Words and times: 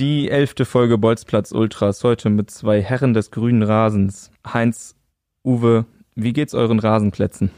Die 0.00 0.30
elfte 0.30 0.64
Folge 0.64 0.96
Bolzplatz 0.96 1.52
Ultras 1.52 2.02
heute 2.04 2.30
mit 2.30 2.50
zwei 2.50 2.80
Herren 2.80 3.12
des 3.12 3.30
grünen 3.30 3.62
Rasens. 3.62 4.32
Heinz, 4.50 4.96
Uwe, 5.44 5.84
wie 6.14 6.32
geht's 6.32 6.54
euren 6.54 6.78
Rasenplätzen? 6.78 7.50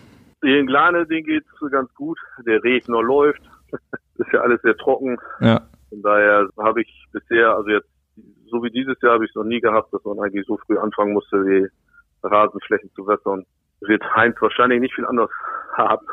Den 0.42 0.66
Glane, 0.66 1.06
den 1.06 1.22
geht's 1.22 1.46
ganz 1.70 1.94
gut. 1.94 2.18
Der 2.44 2.60
Regner 2.64 3.00
läuft. 3.00 3.42
ist 4.18 4.32
ja 4.32 4.40
alles 4.40 4.60
sehr 4.62 4.76
trocken. 4.76 5.18
Ja. 5.38 5.60
Von 5.90 6.02
daher 6.02 6.48
habe 6.58 6.82
ich 6.82 7.06
bisher, 7.12 7.54
also 7.54 7.70
jetzt, 7.70 7.88
so 8.50 8.60
wie 8.64 8.72
dieses 8.72 9.00
Jahr 9.02 9.12
habe 9.12 9.24
ich 9.24 9.30
es 9.30 9.36
noch 9.36 9.44
nie 9.44 9.60
gehabt, 9.60 9.92
dass 9.92 10.04
man 10.04 10.18
eigentlich 10.18 10.44
so 10.48 10.58
früh 10.66 10.76
anfangen 10.78 11.12
musste, 11.12 11.44
die 11.44 11.68
Rasenflächen 12.26 12.90
zu 12.96 13.06
wässern. 13.06 13.46
Wird 13.82 14.02
Heinz 14.16 14.34
wahrscheinlich 14.40 14.80
nicht 14.80 14.94
viel 14.94 15.06
anders 15.06 15.30
haben. 15.74 16.04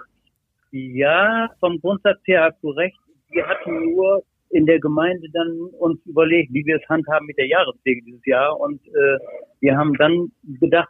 Ja, 0.69 1.49
vom 1.59 1.79
Grundsatz 1.79 2.19
her 2.25 2.51
hast 2.51 2.61
du 2.61 2.69
recht. 2.69 2.99
Wir 3.31 3.47
hatten 3.47 3.95
nur 3.95 4.21
in 4.49 4.65
der 4.65 4.79
Gemeinde 4.79 5.27
dann 5.31 5.59
uns 5.79 6.03
überlegt, 6.05 6.53
wie 6.53 6.65
wir 6.65 6.77
es 6.77 6.89
handhaben 6.89 7.27
mit 7.27 7.37
der 7.37 7.47
Jahrespflege 7.47 8.03
dieses 8.03 8.25
Jahr. 8.25 8.59
Und 8.59 8.81
äh, 8.87 9.17
wir 9.61 9.77
haben 9.77 9.93
dann 9.95 10.31
gedacht, 10.59 10.89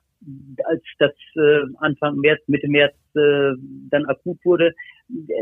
als 0.66 0.82
das 1.00 1.12
äh, 1.36 1.62
Anfang 1.80 2.18
März, 2.18 2.42
Mitte 2.48 2.68
März 2.68 2.94
äh, 3.16 3.54
dann 3.90 4.06
akut 4.06 4.38
wurde, 4.44 4.74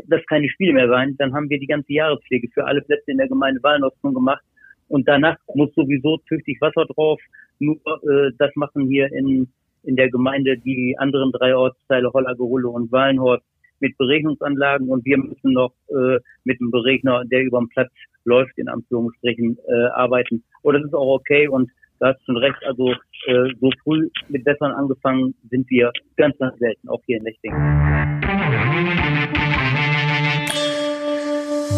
dass 0.08 0.26
keine 0.28 0.50
Spiele 0.50 0.74
mehr 0.74 0.88
sein, 0.88 1.16
dann 1.18 1.34
haben 1.34 1.50
wir 1.50 1.60
die 1.60 1.68
ganze 1.68 1.94
Jahrespflege 1.94 2.48
für 2.54 2.66
alle 2.66 2.82
Plätze 2.82 3.12
in 3.12 3.18
der 3.18 3.28
Gemeinde 3.28 3.62
Wallenhausen 3.64 4.14
gemacht. 4.14 4.44
Und 4.88 5.08
danach 5.08 5.38
muss 5.54 5.74
sowieso 5.76 6.18
tüchtig 6.30 6.62
Wasser 6.62 6.86
drauf. 6.86 7.20
Nur 7.60 7.76
äh, 7.76 8.32
das 8.38 8.52
machen 8.56 8.88
hier 8.88 9.12
in, 9.12 9.48
in 9.84 9.96
der 9.96 10.10
Gemeinde 10.10 10.58
die 10.58 10.96
anderen 10.98 11.32
drei 11.32 11.56
Ortsteile 11.56 12.12
Hollagerulle 12.14 12.70
und 12.70 12.92
Wallenhorst 12.92 13.44
mit 13.80 13.98
Beregnungsanlagen 13.98 14.90
und 14.90 15.06
wir 15.06 15.18
müssen 15.18 15.54
noch 15.54 15.74
äh, 15.90 16.20
mit 16.44 16.60
einem 16.60 16.72
Beregner, 16.72 17.24
der 17.26 17.44
über 17.44 17.60
den 17.60 17.70
Platz 17.70 17.92
läuft, 18.26 18.58
in 18.58 18.68
Anführungsstrichen, 18.68 19.58
äh, 19.68 19.86
arbeiten. 19.94 20.44
Und 20.62 20.76
das 20.76 20.84
ist 20.84 20.94
auch 20.94 21.16
okay 21.16 21.48
und 21.48 21.72
da 22.00 22.10
hast 22.10 22.24
schon 22.26 22.38
recht, 22.38 22.58
also 22.66 22.92
äh, 23.26 23.50
so 23.60 23.72
früh 23.84 24.10
mit 24.30 24.46
Wässern 24.46 24.72
angefangen 24.72 25.34
sind 25.50 25.68
wir 25.70 25.92
ganz, 26.16 26.38
ganz 26.38 26.58
selten, 26.60 26.88
auch 26.90 27.02
hier 27.06 27.18
in 27.18 27.24
Lechting. 27.24 27.54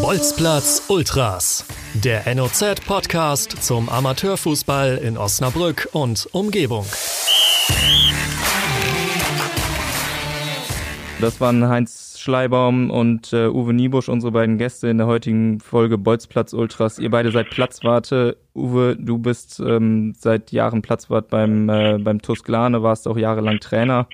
Bolzplatz 0.01 0.89
Ultras, 0.89 1.65
der 2.03 2.23
NOZ-Podcast 2.35 3.63
zum 3.63 3.89
Amateurfußball 3.89 4.97
in 4.97 5.17
Osnabrück 5.17 5.89
und 5.93 6.27
Umgebung. 6.31 6.85
Das 11.21 11.41
waren 11.41 11.67
Heinz 11.67 12.17
Schleibaum 12.17 12.89
und 12.89 13.33
äh, 13.33 13.47
Uwe 13.47 13.73
Niebusch, 13.73 14.07
unsere 14.07 14.31
beiden 14.31 14.57
Gäste 14.57 14.87
in 14.87 14.97
der 14.97 15.07
heutigen 15.07 15.59
Folge 15.59 15.97
Bolzplatz 15.97 16.53
Ultras. 16.53 16.97
Ihr 16.97 17.09
beide 17.09 17.31
seid 17.31 17.49
Platzwarte. 17.49 18.37
Uwe, 18.55 18.95
du 18.97 19.17
bist 19.17 19.59
ähm, 19.59 20.13
seit 20.17 20.53
Jahren 20.53 20.81
Platzwart 20.81 21.27
beim, 21.29 21.67
äh, 21.67 21.97
beim 21.97 22.21
TuS 22.21 22.45
Glane, 22.45 22.83
warst 22.83 23.05
auch 23.05 23.17
jahrelang 23.17 23.59
Trainer 23.59 24.07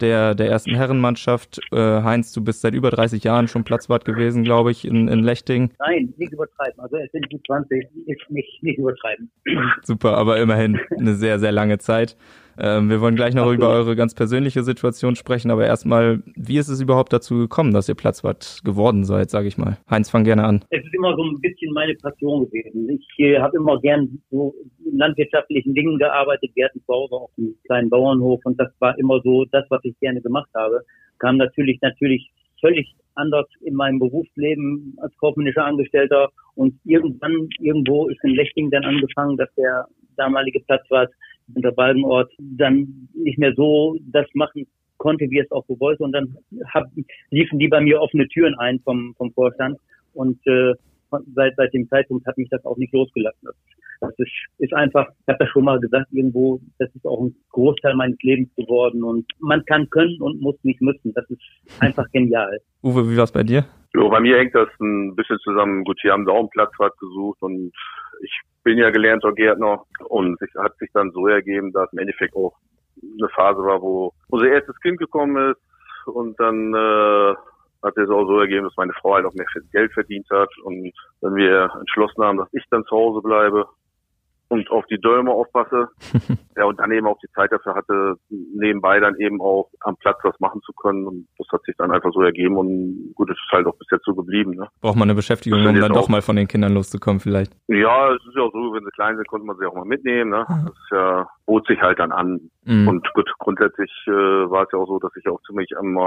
der, 0.00 0.34
der 0.34 0.48
ersten 0.48 0.74
Herrenmannschaft. 0.74 1.60
Äh, 1.72 2.02
Heinz, 2.02 2.32
du 2.32 2.42
bist 2.42 2.62
seit 2.62 2.72
über 2.72 2.90
30 2.90 3.22
Jahren 3.22 3.48
schon 3.48 3.64
Platzwart 3.64 4.06
gewesen, 4.06 4.42
glaube 4.42 4.70
ich, 4.70 4.86
in, 4.86 5.08
in 5.08 5.22
Lechting. 5.22 5.72
Nein, 5.78 6.14
nicht 6.16 6.32
übertreiben. 6.32 6.80
Also 6.80 6.96
es 6.96 7.12
sind 7.12 7.28
gut 7.30 7.42
20, 7.46 7.86
ist 8.06 8.30
nicht, 8.30 8.62
nicht 8.62 8.78
übertreiben. 8.78 9.30
Super, 9.82 10.16
aber 10.16 10.38
immerhin 10.38 10.80
eine 10.98 11.14
sehr, 11.14 11.38
sehr 11.38 11.52
lange 11.52 11.78
Zeit. 11.78 12.16
Ähm, 12.58 12.88
wir 12.90 13.00
wollen 13.00 13.16
gleich 13.16 13.34
noch 13.34 13.42
Absolut. 13.42 13.58
über 13.58 13.70
eure 13.70 13.96
ganz 13.96 14.14
persönliche 14.14 14.62
Situation 14.62 15.14
sprechen, 15.16 15.50
aber 15.50 15.66
erstmal, 15.66 16.22
wie 16.34 16.58
ist 16.58 16.68
es 16.68 16.80
überhaupt 16.80 17.12
dazu 17.12 17.36
gekommen, 17.36 17.72
dass 17.72 17.88
ihr 17.88 17.94
Platzwart 17.94 18.60
geworden 18.64 19.04
seid, 19.04 19.30
sage 19.30 19.48
ich 19.48 19.58
mal? 19.58 19.78
Heinz, 19.90 20.10
fang 20.10 20.24
gerne 20.24 20.44
an. 20.44 20.64
Es 20.70 20.84
ist 20.84 20.94
immer 20.94 21.14
so 21.16 21.24
ein 21.24 21.40
bisschen 21.40 21.72
meine 21.72 21.94
Passion 21.94 22.46
gewesen. 22.46 22.88
Ich 22.88 23.24
äh, 23.24 23.38
habe 23.38 23.56
immer 23.56 23.80
gern 23.80 24.20
so 24.30 24.54
in 24.84 24.96
landwirtschaftlichen 24.98 25.74
Dingen 25.74 25.98
gearbeitet. 25.98 26.50
Wir 26.54 26.66
hatten 26.66 26.80
zu 26.80 26.92
Hause 26.92 27.14
auch 27.14 27.30
einen 27.36 27.54
kleinen 27.66 27.90
Bauernhof 27.90 28.40
und 28.44 28.58
das 28.58 28.68
war 28.78 28.98
immer 28.98 29.20
so 29.22 29.44
das, 29.46 29.64
was 29.68 29.80
ich 29.84 29.98
gerne 30.00 30.20
gemacht 30.20 30.50
habe. 30.54 30.80
Kam 31.18 31.36
natürlich, 31.36 31.78
natürlich 31.82 32.30
völlig 32.60 32.94
anders 33.14 33.46
in 33.62 33.74
meinem 33.74 33.98
Berufsleben 33.98 34.96
als 34.98 35.16
kaufmännischer 35.18 35.64
Angestellter 35.64 36.30
und 36.54 36.74
irgendwann 36.84 37.48
irgendwo 37.58 38.08
ist 38.08 38.22
in 38.24 38.34
Lechting 38.34 38.70
dann 38.70 38.84
angefangen, 38.84 39.36
dass 39.36 39.48
der 39.56 39.86
damalige 40.16 40.60
Platzwart 40.60 41.10
unter 41.54 41.72
Balgenort 41.72 42.30
dann 42.38 43.08
nicht 43.14 43.38
mehr 43.38 43.54
so 43.54 43.96
das 44.12 44.26
machen 44.34 44.66
konnte, 44.98 45.30
wie 45.30 45.38
es 45.38 45.50
auch 45.50 45.64
so 45.68 45.78
wollte. 45.80 46.02
Und 46.02 46.12
dann 46.12 46.36
hab, 46.72 46.86
liefen 47.30 47.58
die 47.58 47.68
bei 47.68 47.80
mir 47.80 48.00
offene 48.00 48.26
Türen 48.28 48.54
ein 48.58 48.80
vom, 48.80 49.14
vom 49.16 49.32
Vorstand. 49.32 49.78
Und 50.14 50.38
äh, 50.46 50.74
seit, 51.34 51.54
seit 51.56 51.74
dem 51.74 51.88
Zeitpunkt 51.88 52.26
hat 52.26 52.38
mich 52.38 52.48
das 52.48 52.64
auch 52.64 52.76
nicht 52.76 52.92
losgelassen. 52.92 53.48
Das, 54.00 54.12
ist, 54.18 54.30
ist 54.58 54.74
einfach, 54.74 55.08
ich 55.08 55.28
habe 55.28 55.38
das 55.38 55.48
schon 55.48 55.64
mal 55.64 55.80
gesagt, 55.80 56.08
irgendwo, 56.12 56.60
das 56.78 56.94
ist 56.94 57.06
auch 57.06 57.22
ein 57.22 57.34
Großteil 57.50 57.94
meines 57.94 58.18
Lebens 58.22 58.54
geworden. 58.56 59.02
Und 59.02 59.26
man 59.38 59.64
kann 59.64 59.88
können 59.90 60.20
und 60.20 60.40
muss 60.40 60.56
nicht 60.62 60.80
müssen. 60.82 61.12
Das 61.14 61.28
ist 61.30 61.40
einfach 61.80 62.10
genial. 62.12 62.60
Uwe, 62.82 63.10
wie 63.10 63.16
war 63.16 63.24
es 63.24 63.32
bei 63.32 63.42
dir? 63.42 63.64
Jo, 63.94 64.08
bei 64.10 64.20
mir 64.20 64.38
hängt 64.38 64.54
das 64.54 64.68
ein 64.80 65.14
bisschen 65.16 65.38
zusammen. 65.40 65.84
Gut, 65.84 65.98
hier 66.00 66.12
haben 66.12 66.24
sie 66.24 66.32
auch 66.32 66.40
einen 66.40 66.50
Platzwart 66.50 66.96
gesucht 66.98 67.38
und 67.40 67.72
ich 68.20 68.40
bin 68.62 68.78
ja 68.78 68.90
gelernter 68.90 69.32
Gärtner 69.32 69.84
und 70.08 70.40
es 70.42 70.50
hat 70.60 70.76
sich 70.78 70.90
dann 70.92 71.12
so 71.12 71.26
ergeben, 71.28 71.72
dass 71.72 71.92
im 71.92 72.00
Endeffekt 72.00 72.34
auch 72.34 72.54
eine 73.02 73.28
Phase 73.30 73.62
war, 73.62 73.80
wo 73.80 74.12
unser 74.28 74.48
erstes 74.48 74.78
Kind 74.80 74.98
gekommen 74.98 75.52
ist. 75.52 75.60
Und 76.06 76.38
dann 76.38 76.72
äh, 76.74 77.34
hat 77.82 77.96
es 77.96 78.10
auch 78.10 78.26
so 78.26 78.38
ergeben, 78.40 78.64
dass 78.64 78.76
meine 78.76 78.92
Frau 78.94 79.14
halt 79.14 79.26
auch 79.26 79.34
mehr 79.34 79.46
Geld 79.72 79.92
verdient 79.92 80.28
hat. 80.30 80.50
Und 80.62 80.92
wenn 81.20 81.34
wir 81.34 81.70
entschlossen 81.78 82.22
haben, 82.22 82.38
dass 82.38 82.52
ich 82.52 82.64
dann 82.70 82.84
zu 82.84 82.96
Hause 82.96 83.20
bleibe 83.22 83.66
und 84.48 84.70
auf 84.70 84.86
die 84.86 84.98
Dölme 84.98 85.30
aufpasse. 85.30 85.88
ja, 86.56 86.64
und 86.64 86.78
dann 86.78 86.92
eben 86.92 87.06
auch 87.06 87.18
die 87.18 87.30
Zeit 87.32 87.52
dafür 87.52 87.74
hatte, 87.74 88.16
nebenbei 88.30 89.00
dann 89.00 89.16
eben 89.16 89.40
auch 89.40 89.68
am 89.80 89.96
Platz 89.96 90.18
was 90.22 90.38
machen 90.40 90.60
zu 90.62 90.72
können. 90.72 91.06
Und 91.06 91.28
das 91.38 91.46
hat 91.52 91.62
sich 91.64 91.74
dann 91.76 91.90
einfach 91.90 92.10
so 92.12 92.22
ergeben 92.22 92.56
und 92.56 93.12
gut, 93.14 93.30
es 93.30 93.36
ist 93.36 93.52
halt 93.52 93.66
auch 93.66 93.76
bis 93.76 93.88
jetzt 93.90 94.04
so 94.04 94.14
geblieben. 94.14 94.52
Ne? 94.52 94.68
Braucht 94.80 94.96
man 94.96 95.08
eine 95.08 95.14
Beschäftigung, 95.14 95.66
um 95.66 95.74
dann 95.74 95.92
doch 95.92 96.08
mal 96.08 96.22
von 96.22 96.36
den 96.36 96.48
Kindern 96.48 96.74
loszukommen 96.74 97.20
vielleicht? 97.20 97.52
Ja, 97.68 98.12
es 98.12 98.24
ist 98.26 98.36
ja 98.36 98.42
auch 98.42 98.52
so, 98.52 98.72
wenn 98.72 98.84
sie 98.84 98.90
klein 98.90 99.16
sind, 99.16 99.26
konnte 99.28 99.46
man 99.46 99.56
sie 99.58 99.66
auch 99.66 99.74
mal 99.74 99.84
mitnehmen. 99.84 100.30
Ne? 100.30 100.44
Das 100.48 100.72
ist 100.72 100.90
ja, 100.92 101.28
bot 101.46 101.66
sich 101.66 101.80
halt 101.80 101.98
dann 101.98 102.12
an. 102.12 102.50
Mhm. 102.64 102.88
Und 102.88 103.14
gut, 103.14 103.30
grundsätzlich 103.38 103.90
äh, 104.06 104.10
war 104.10 104.64
es 104.64 104.68
ja 104.72 104.78
auch 104.78 104.86
so, 104.86 104.98
dass 104.98 105.14
ich 105.16 105.28
auch 105.28 105.40
ziemlich 105.46 105.76
am, 105.76 105.98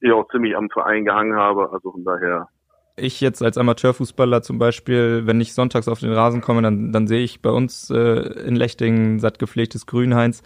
ich 0.00 0.12
auch 0.12 0.28
ziemlich 0.28 0.56
am 0.56 0.70
Verein 0.70 1.04
gehangen 1.04 1.34
habe. 1.34 1.70
Also 1.72 1.92
von 1.92 2.04
daher 2.04 2.48
ich 2.96 3.20
jetzt 3.20 3.42
als 3.42 3.58
Amateurfußballer 3.58 4.42
zum 4.42 4.58
Beispiel, 4.58 5.26
wenn 5.26 5.40
ich 5.40 5.52
sonntags 5.52 5.88
auf 5.88 6.00
den 6.00 6.12
Rasen 6.12 6.40
komme, 6.40 6.62
dann, 6.62 6.92
dann 6.92 7.06
sehe 7.06 7.24
ich 7.24 7.42
bei 7.42 7.50
uns 7.50 7.90
äh, 7.90 7.96
in 8.46 8.56
Lechting 8.56 9.18
satt 9.18 9.38
gepflegtes 9.38 9.86
Grünheinz. 9.86 10.42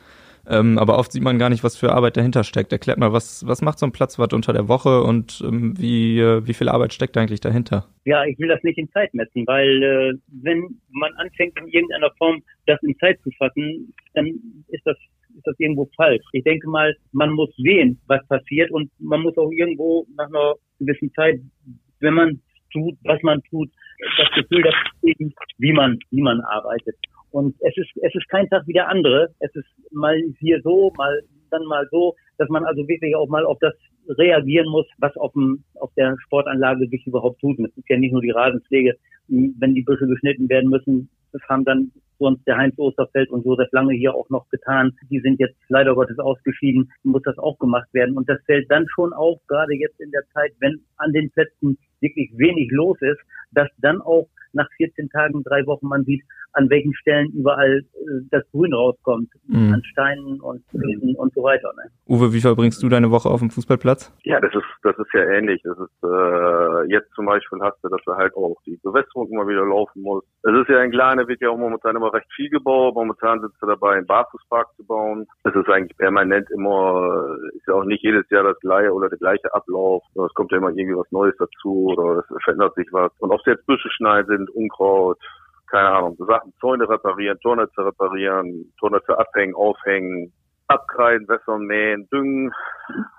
Ähm, 0.51 0.79
aber 0.79 0.99
oft 0.99 1.13
sieht 1.13 1.23
man 1.23 1.39
gar 1.39 1.51
nicht, 1.51 1.63
was 1.63 1.77
für 1.77 1.93
Arbeit 1.93 2.17
dahinter 2.17 2.43
steckt. 2.43 2.73
Erklärt 2.73 2.97
mal, 2.97 3.13
was, 3.13 3.47
was 3.47 3.61
macht 3.61 3.79
so 3.79 3.85
ein 3.85 3.93
Platzwart 3.93 4.33
unter 4.33 4.55
der 4.55 4.67
Woche 4.67 5.03
und 5.03 5.43
ähm, 5.47 5.75
wie, 5.79 6.19
äh, 6.21 6.47
wie 6.47 6.55
viel 6.55 6.71
Arbeit 6.71 6.95
steckt 6.95 7.19
eigentlich 7.19 7.41
dahinter? 7.41 7.87
Ja, 8.07 8.25
ich 8.25 8.39
will 8.39 8.49
das 8.49 8.63
nicht 8.63 8.79
in 8.79 8.91
Zeit 8.93 9.13
messen, 9.13 9.47
weil 9.47 9.83
äh, 9.83 10.15
wenn 10.43 10.81
man 10.91 11.13
anfängt, 11.17 11.59
in 11.59 11.69
irgendeiner 11.69 12.11
Form 12.17 12.43
das 12.65 12.83
in 12.83 12.97
Zeit 12.99 13.21
zu 13.23 13.31
fassen, 13.37 13.93
dann 14.15 14.27
ist 14.69 14.87
das 14.87 14.97
ist 15.37 15.47
das 15.47 15.55
irgendwo 15.59 15.89
falsch. 15.95 16.25
Ich 16.33 16.43
denke 16.43 16.69
mal, 16.69 16.97
man 17.13 17.31
muss 17.31 17.55
sehen, 17.57 18.01
was 18.07 18.27
passiert 18.27 18.73
und 18.73 18.91
man 18.99 19.21
muss 19.21 19.37
auch 19.37 19.53
irgendwo 19.53 20.05
nach 20.17 20.27
einer 20.27 20.55
gewissen 20.81 21.13
Zeit 21.15 21.41
wenn 22.01 22.15
man 22.15 22.41
tut, 22.73 22.97
was 23.05 23.23
man 23.23 23.43
tut, 23.51 23.71
das 24.17 24.31
Gefühl 24.35 24.63
dafür 24.63 25.31
wie 25.59 25.73
man, 25.73 25.99
wie 26.11 26.23
man 26.23 26.41
arbeitet. 26.41 26.97
Und 27.31 27.55
es 27.61 27.77
ist, 27.77 27.91
es 28.03 28.15
ist 28.15 28.29
kein 28.29 28.49
Tag 28.49 28.67
wie 28.67 28.73
der 28.73 28.89
andere. 28.89 29.29
Es 29.41 29.55
ist 29.55 29.67
mal 29.93 30.17
hier 30.39 30.61
so, 30.63 30.93
mal 30.97 31.21
dann 31.51 31.65
mal 31.65 31.87
so, 31.91 32.15
dass 32.37 32.49
man 32.49 32.65
also 32.65 32.87
wirklich 32.89 33.15
auch 33.17 33.29
mal 33.29 33.45
auf 33.45 33.59
das 33.61 33.75
reagieren 34.09 34.69
muss, 34.69 34.87
was 34.99 35.17
auf, 35.17 35.33
dem, 35.33 35.65
auf 35.77 35.91
der 35.97 36.17
Sportanlage 36.25 36.87
sich 36.89 37.07
überhaupt 37.07 37.41
tut. 37.41 37.59
Es 37.59 37.77
ist 37.77 37.89
ja 37.89 37.99
nicht 37.99 38.13
nur 38.13 38.23
die 38.23 38.31
Rasenpflege. 38.31 38.95
Wenn 39.29 39.75
die 39.75 39.83
Büsche 39.83 40.07
geschnitten 40.07 40.49
werden 40.49 40.71
müssen, 40.71 41.11
das 41.33 41.43
haben 41.49 41.65
dann 41.65 41.93
sonst 42.19 42.47
der 42.47 42.57
Heinz 42.57 42.79
Osterfeld 42.79 43.31
und 43.31 43.45
Josef 43.45 43.69
Lange 43.73 43.95
hier 43.95 44.15
auch 44.15 44.29
noch 44.31 44.49
getan. 44.49 44.93
Die 45.11 45.21
sind 45.21 45.39
jetzt 45.39 45.57
leider 45.69 45.95
Gottes 45.95 46.19
ausgeschieden, 46.19 46.91
muss 47.03 47.23
das 47.23 47.39
auch 47.39 47.59
gemacht 47.59 47.89
werden. 47.93 48.17
Und 48.17 48.29
das 48.29 48.43
fällt 48.47 48.71
dann 48.71 48.87
schon 48.89 49.13
auf, 49.13 49.39
gerade 49.47 49.75
jetzt 49.75 50.01
in 50.01 50.11
der 50.11 50.25
Zeit, 50.33 50.53
wenn 50.61 50.81
an 50.97 51.13
den 51.13 51.31
Plätzen 51.31 51.79
wirklich 52.01 52.31
wenig 52.37 52.71
los 52.71 53.01
ist, 53.01 53.21
dass 53.51 53.69
dann 53.79 54.01
auch 54.01 54.29
nach 54.59 54.69
14 54.77 55.09
Tagen, 55.11 55.43
drei 55.43 55.65
Wochen 55.67 55.89
man 55.89 56.05
sieht, 56.05 56.23
an 56.53 56.69
welchen 56.71 56.95
Stellen 56.95 57.31
überall 57.33 57.79
äh, 57.79 58.21
das 58.31 58.43
Grün 58.51 58.75
rauskommt, 58.75 59.31
mhm. 59.47 59.75
an 59.75 59.85
Steinen 59.85 60.41
und 60.41 60.63
Wiesen 60.73 61.15
und 61.17 61.33
so 61.35 61.43
weiter. 61.43 61.73
Ne? 61.77 61.91
Uwe, 62.07 62.33
wie 62.33 62.41
verbringst 62.41 62.83
du 62.83 62.89
deine 62.89 63.11
Woche 63.11 63.29
auf 63.29 63.41
dem 63.41 63.51
Fußballplatz? 63.51 64.13
Ja, 64.25 64.41
das 64.41 64.55
ist 64.55 64.65
das 64.83 64.97
ist 64.99 65.13
ja 65.13 65.25
ähnlich. 65.25 65.61
Das 65.63 65.79
ist 65.79 66.03
äh, 66.03 66.91
jetzt 66.91 67.13
zum 67.15 67.27
Beispiel 67.27 67.59
hast 67.63 67.79
du, 67.83 67.89
dass 67.89 68.01
du 68.05 68.15
halt 68.15 68.35
auch 68.35 68.57
die 68.67 68.79
Bewässerung 68.83 69.29
immer 69.31 69.47
wieder 69.47 69.65
laufen 69.65 70.03
musst. 70.03 70.27
Es 70.43 70.53
ist 70.53 70.69
ja 70.69 70.79
ein 70.79 70.91
kleiner, 70.91 71.29
wird 71.29 71.41
ja 71.41 71.51
auch 71.51 71.59
momentan 71.59 71.97
immer 71.97 72.13
recht 72.13 72.33
viel 72.35 72.49
gebaut. 72.49 72.95
Momentan 72.95 73.41
sind 73.41 73.53
wir 73.61 73.69
dabei, 73.69 73.97
einen 73.97 74.07
Barfußpark 74.07 74.69
zu 74.77 74.85
bauen. 74.85 75.27
Es 75.45 75.55
ist 75.55 75.69
eigentlich 75.69 75.97
permanent 75.97 76.49
immer, 76.51 77.37
ist 77.55 77.67
ja 77.67 77.75
auch 77.75 77.85
nicht 77.85 78.03
jedes 78.03 78.29
Jahr 78.31 78.45
das 78.45 78.59
gleiche 78.61 78.93
oder 78.93 79.09
der 79.09 79.19
gleiche 79.19 79.53
Ablauf. 79.55 80.03
Es 80.15 80.35
kommt 80.35 80.53
ja 80.53 80.59
immer 80.59 80.71
irgendwie 80.71 80.97
was 80.97 81.11
Neues 81.13 81.35
dazu 81.39 81.87
oder 81.89 82.21
es 82.21 82.43
verändert 82.45 82.75
sich 82.75 82.89
was. 82.93 83.13
Und 83.19 83.31
ob 83.31 83.41
es 83.41 83.47
jetzt 83.47 83.67
Büsche 83.67 83.91
schneiden 83.91 84.48
sind, 84.49 84.57
Unkraut, 84.57 85.19
keine 85.71 85.89
Ahnung, 85.89 86.17
Sachen, 86.27 86.53
Zäune 86.61 86.89
reparieren, 86.89 87.39
Turnetze 87.41 87.85
reparieren, 87.85 88.73
Turnetze 88.79 89.19
abhängen, 89.19 89.55
aufhängen, 89.55 90.33
abkreiden, 90.69 91.27
wässern, 91.29 91.63
mähen, 91.63 92.09
düngen. 92.11 92.53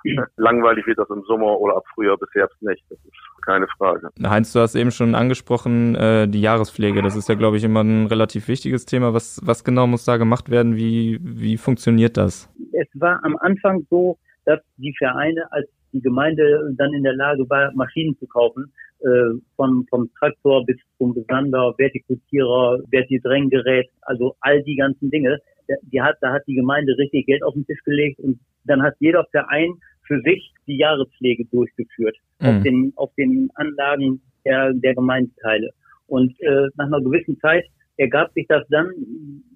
Langweilig 0.37 0.85
wird 0.87 0.99
das 0.99 1.09
im 1.09 1.23
Sommer 1.23 1.59
oder 1.59 1.77
ab 1.77 1.83
Frühjahr 1.93 2.17
bis 2.17 2.29
Herbst 2.33 2.61
nicht. 2.61 2.83
Das 2.89 2.97
ist 2.99 3.45
keine 3.45 3.67
Frage. 3.77 4.09
Heinz, 4.23 4.53
du 4.53 4.59
hast 4.59 4.75
eben 4.75 4.91
schon 4.91 5.15
angesprochen, 5.15 5.95
äh, 5.95 6.27
die 6.27 6.41
Jahrespflege. 6.41 7.01
Das 7.01 7.15
ist 7.15 7.29
ja, 7.29 7.35
glaube 7.35 7.57
ich, 7.57 7.63
immer 7.63 7.81
ein 7.81 8.07
relativ 8.07 8.47
wichtiges 8.47 8.85
Thema. 8.85 9.13
Was, 9.13 9.41
was 9.43 9.63
genau 9.63 9.87
muss 9.87 10.05
da 10.05 10.17
gemacht 10.17 10.49
werden? 10.49 10.75
Wie, 10.75 11.19
wie 11.21 11.57
funktioniert 11.57 12.17
das? 12.17 12.49
Es 12.73 12.87
war 12.93 13.19
am 13.23 13.37
Anfang 13.37 13.85
so, 13.89 14.17
dass 14.45 14.59
die 14.77 14.95
Vereine, 14.97 15.47
als 15.51 15.67
die 15.93 16.01
Gemeinde 16.01 16.73
dann 16.77 16.93
in 16.93 17.03
der 17.03 17.15
Lage 17.15 17.49
war, 17.49 17.71
Maschinen 17.73 18.17
zu 18.17 18.27
kaufen, 18.27 18.71
äh, 19.01 19.39
von, 19.55 19.85
vom 19.89 20.09
Traktor 20.19 20.65
bis 20.65 20.77
zum 20.97 21.13
Besander, 21.13 21.73
Vertikutierer, 21.77 22.79
Vertidränggerät, 22.91 23.89
also 24.01 24.35
all 24.41 24.61
die 24.63 24.75
ganzen 24.75 25.09
Dinge, 25.09 25.39
die 25.83 26.01
hat, 26.01 26.17
da 26.21 26.33
hat 26.33 26.43
die 26.47 26.55
Gemeinde 26.55 26.97
richtig 26.97 27.27
Geld 27.27 27.43
auf 27.43 27.53
den 27.53 27.65
Tisch 27.65 27.81
gelegt 27.83 28.19
und 28.19 28.39
dann 28.65 28.81
hat 28.81 28.95
jeder 28.99 29.25
Verein 29.31 29.73
für 30.05 30.19
sich 30.21 30.51
die 30.67 30.77
Jahrespflege 30.77 31.45
durchgeführt 31.45 32.17
mhm. 32.39 32.47
auf 32.47 32.63
den 32.63 32.93
auf 32.95 33.13
den 33.15 33.49
Anlagen 33.55 34.21
der, 34.45 34.73
der 34.73 34.95
Gemeindeteile. 34.95 35.69
Und 36.07 36.39
äh, 36.41 36.67
nach 36.75 36.87
einer 36.87 37.01
gewissen 37.01 37.39
Zeit 37.39 37.65
ergab 37.97 38.33
sich 38.33 38.47
das 38.47 38.65
dann, 38.69 38.89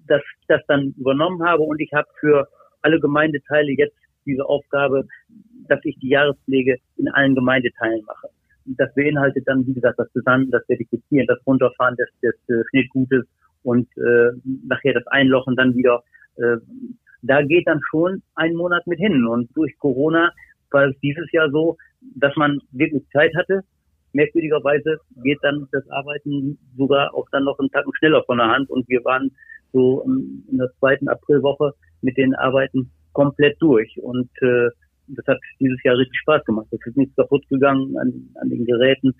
dass 0.06 0.20
ich 0.20 0.46
das 0.46 0.60
dann 0.68 0.94
übernommen 0.98 1.42
habe 1.42 1.62
und 1.62 1.80
ich 1.80 1.92
habe 1.92 2.08
für 2.20 2.46
alle 2.82 3.00
Gemeindeteile 3.00 3.72
jetzt 3.72 3.96
diese 4.26 4.44
Aufgabe, 4.46 5.06
dass 5.68 5.80
ich 5.84 5.98
die 5.98 6.08
Jahrespflege 6.08 6.78
in 6.96 7.08
allen 7.08 7.34
Gemeindeteilen 7.34 8.04
mache. 8.06 8.28
Das 8.66 8.92
beinhaltet 8.94 9.46
dann, 9.46 9.66
wie 9.66 9.74
gesagt, 9.74 9.98
das 9.98 10.10
Besanden, 10.12 10.50
das 10.50 10.66
Vertikutieren, 10.68 11.26
das 11.26 11.38
Runterfahren 11.46 11.96
des, 11.96 12.08
äh, 12.48 12.62
Schnittgutes 12.70 13.26
und 13.62 13.88
äh, 13.96 14.30
nachher 14.66 14.94
das 14.94 15.06
Einlochen 15.08 15.56
dann 15.56 15.74
wieder. 15.74 16.02
Äh, 16.36 16.56
da 17.22 17.42
geht 17.42 17.66
dann 17.66 17.80
schon 17.90 18.22
ein 18.34 18.54
Monat 18.54 18.86
mit 18.86 18.98
hin. 18.98 19.26
Und 19.26 19.50
durch 19.54 19.76
Corona 19.78 20.30
war 20.70 20.88
es 20.88 20.98
dieses 21.00 21.30
Jahr 21.32 21.50
so, 21.50 21.76
dass 22.16 22.34
man 22.36 22.60
wirklich 22.72 23.02
Zeit 23.12 23.34
hatte. 23.36 23.62
Merkwürdigerweise 24.12 24.98
geht 25.22 25.38
dann 25.42 25.66
das 25.72 25.88
Arbeiten 25.90 26.58
sogar 26.76 27.14
auch 27.14 27.26
dann 27.32 27.44
noch 27.44 27.58
einen 27.58 27.70
Tag 27.70 27.84
schneller 27.98 28.22
von 28.24 28.38
der 28.38 28.48
Hand. 28.48 28.70
Und 28.70 28.88
wir 28.88 29.04
waren 29.04 29.30
so 29.72 30.02
in 30.02 30.56
der 30.58 30.70
zweiten 30.78 31.08
Aprilwoche 31.08 31.72
mit 32.02 32.16
den 32.16 32.34
Arbeiten 32.34 32.90
komplett 33.14 33.56
durch. 33.60 33.96
Und 34.02 34.30
äh, 34.42 34.68
das 35.08 35.26
hat 35.26 35.38
dieses 35.58 35.82
Jahr 35.82 35.96
richtig 35.96 36.18
Spaß 36.20 36.44
gemacht. 36.44 36.66
Es 36.70 36.86
ist 36.86 36.96
nichts 36.96 37.16
kaputt 37.16 37.48
gegangen 37.48 37.96
an, 37.98 38.28
an 38.40 38.50
den 38.50 38.64
Geräten. 38.66 39.14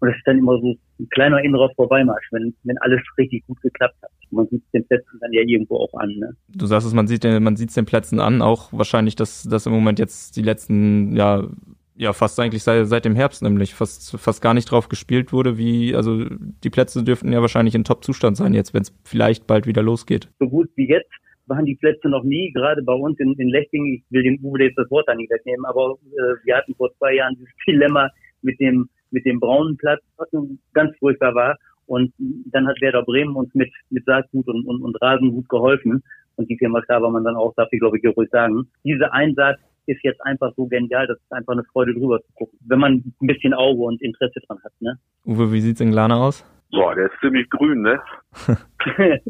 Und 0.00 0.08
es 0.08 0.16
ist 0.16 0.26
dann 0.26 0.38
immer 0.38 0.58
so 0.58 0.74
ein 0.98 1.08
kleiner 1.10 1.40
innerer 1.44 1.70
Vorbeimarsch, 1.76 2.26
wenn, 2.32 2.52
wenn 2.64 2.76
alles 2.78 3.00
richtig 3.16 3.46
gut 3.46 3.60
geklappt 3.62 3.94
hat. 4.02 4.10
Man 4.32 4.48
sieht 4.48 4.64
den 4.74 4.84
Plätzen 4.86 5.18
dann 5.20 5.32
ja 5.32 5.42
irgendwo 5.42 5.76
auch 5.76 5.94
an. 5.94 6.10
Ne? 6.18 6.34
Du 6.48 6.66
sagst 6.66 6.88
es, 6.88 6.92
man 6.92 7.06
sieht 7.06 7.22
den, 7.22 7.40
man 7.42 7.54
sieht 7.54 7.76
den 7.76 7.84
Plätzen 7.84 8.18
an, 8.18 8.42
auch 8.42 8.72
wahrscheinlich, 8.72 9.14
dass, 9.14 9.44
dass 9.44 9.66
im 9.66 9.72
Moment 9.72 10.00
jetzt 10.00 10.36
die 10.36 10.42
letzten, 10.42 11.14
ja, 11.14 11.46
ja, 11.94 12.12
fast 12.12 12.40
eigentlich 12.40 12.64
seit, 12.64 12.88
seit 12.88 13.04
dem 13.04 13.14
Herbst 13.14 13.42
nämlich, 13.42 13.74
fast, 13.74 14.18
fast 14.18 14.42
gar 14.42 14.54
nicht 14.54 14.70
drauf 14.72 14.88
gespielt 14.88 15.32
wurde, 15.32 15.56
wie, 15.56 15.94
also 15.94 16.24
die 16.28 16.70
Plätze 16.70 17.04
dürften 17.04 17.32
ja 17.32 17.40
wahrscheinlich 17.40 17.76
in 17.76 17.84
Top-Zustand 17.84 18.36
sein 18.36 18.54
jetzt, 18.54 18.74
wenn 18.74 18.82
es 18.82 18.92
vielleicht 19.04 19.46
bald 19.46 19.66
wieder 19.66 19.82
losgeht. 19.82 20.28
So 20.40 20.48
gut 20.48 20.68
wie 20.74 20.88
jetzt 20.88 21.12
waren 21.46 21.64
die 21.64 21.74
Plätze 21.74 22.08
noch 22.08 22.24
nie, 22.24 22.52
gerade 22.52 22.82
bei 22.82 22.94
uns 22.94 23.18
in, 23.18 23.34
in 23.34 23.48
Lechting, 23.48 23.86
ich 23.86 24.02
will 24.10 24.22
dem 24.22 24.38
Uwe 24.42 24.64
jetzt 24.64 24.78
das 24.78 24.90
Wort 24.90 25.08
da 25.08 25.14
nicht 25.14 25.30
wegnehmen, 25.30 25.64
aber 25.64 25.96
äh, 26.04 26.34
wir 26.44 26.56
hatten 26.56 26.74
vor 26.74 26.92
zwei 26.98 27.14
Jahren 27.14 27.34
dieses 27.36 27.54
Dilemma 27.66 28.08
mit 28.42 28.58
dem 28.60 28.88
mit 29.12 29.24
dem 29.26 29.38
braunen 29.38 29.76
Platz, 29.76 30.00
was 30.16 30.28
ganz 30.72 30.96
furchtbar 30.98 31.34
war. 31.34 31.56
Und 31.86 32.12
dann 32.18 32.66
hat 32.66 32.80
Werder 32.80 33.02
Bremen 33.02 33.36
uns 33.36 33.54
mit, 33.54 33.70
mit 33.90 34.04
Saatgut 34.04 34.46
und, 34.48 34.66
und, 34.66 34.82
und 34.82 35.00
Rasengut 35.02 35.48
geholfen. 35.48 36.02
Und 36.36 36.48
die 36.48 36.56
Firma 36.56 36.80
man 36.88 37.24
dann 37.24 37.36
auch, 37.36 37.52
darf 37.54 37.68
ich 37.70 37.80
glaube 37.80 37.98
ich 37.98 38.16
ruhig 38.16 38.30
sagen. 38.30 38.66
Diese 38.84 39.12
Einsatz 39.12 39.60
ist 39.86 40.02
jetzt 40.02 40.24
einfach 40.24 40.52
so 40.56 40.66
genial, 40.66 41.06
das 41.06 41.18
ist 41.18 41.32
einfach 41.32 41.52
eine 41.52 41.64
Freude 41.64 41.92
drüber 41.92 42.20
zu 42.22 42.32
gucken, 42.34 42.58
wenn 42.66 42.78
man 42.78 42.92
ein 43.20 43.26
bisschen 43.26 43.52
Auge 43.52 43.82
und 43.82 44.00
Interesse 44.00 44.40
dran 44.46 44.58
hat. 44.64 44.72
Ne? 44.80 44.96
Uwe, 45.26 45.52
wie 45.52 45.60
sieht's 45.60 45.80
in 45.80 45.90
Glana 45.90 46.16
aus? 46.16 46.46
Boah, 46.70 46.94
der 46.94 47.06
ist 47.06 47.20
ziemlich 47.20 47.50
grün, 47.50 47.82
ne? 47.82 48.00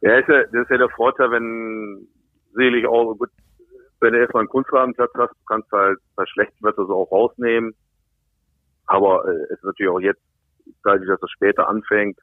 ja, 0.00 0.18
ist 0.18 0.28
ja, 0.28 0.42
das 0.44 0.62
ist 0.62 0.70
ja 0.70 0.78
der 0.78 0.88
Vorteil, 0.90 1.30
wenn 1.30 2.08
selig 2.54 2.86
auch, 2.86 3.14
gut, 3.14 3.30
wenn 4.00 4.12
du 4.12 4.20
erstmal 4.20 4.42
einen 4.42 4.48
Kunstrasenplatz 4.48 5.12
hast, 5.14 5.30
du 5.30 5.44
kannst 5.46 5.70
halt 5.72 5.98
bei 6.16 6.24
schlechtem 6.26 6.66
Wetter 6.66 6.86
so 6.86 6.94
auch 6.94 7.12
rausnehmen. 7.12 7.74
Aber 8.86 9.24
äh, 9.26 9.44
es 9.44 9.58
ist 9.58 9.64
natürlich 9.64 9.92
auch 9.92 10.00
jetzt, 10.00 10.22
dadurch, 10.84 11.08
dass 11.08 11.22
es 11.22 11.30
später 11.30 11.68
anfängt, 11.68 12.18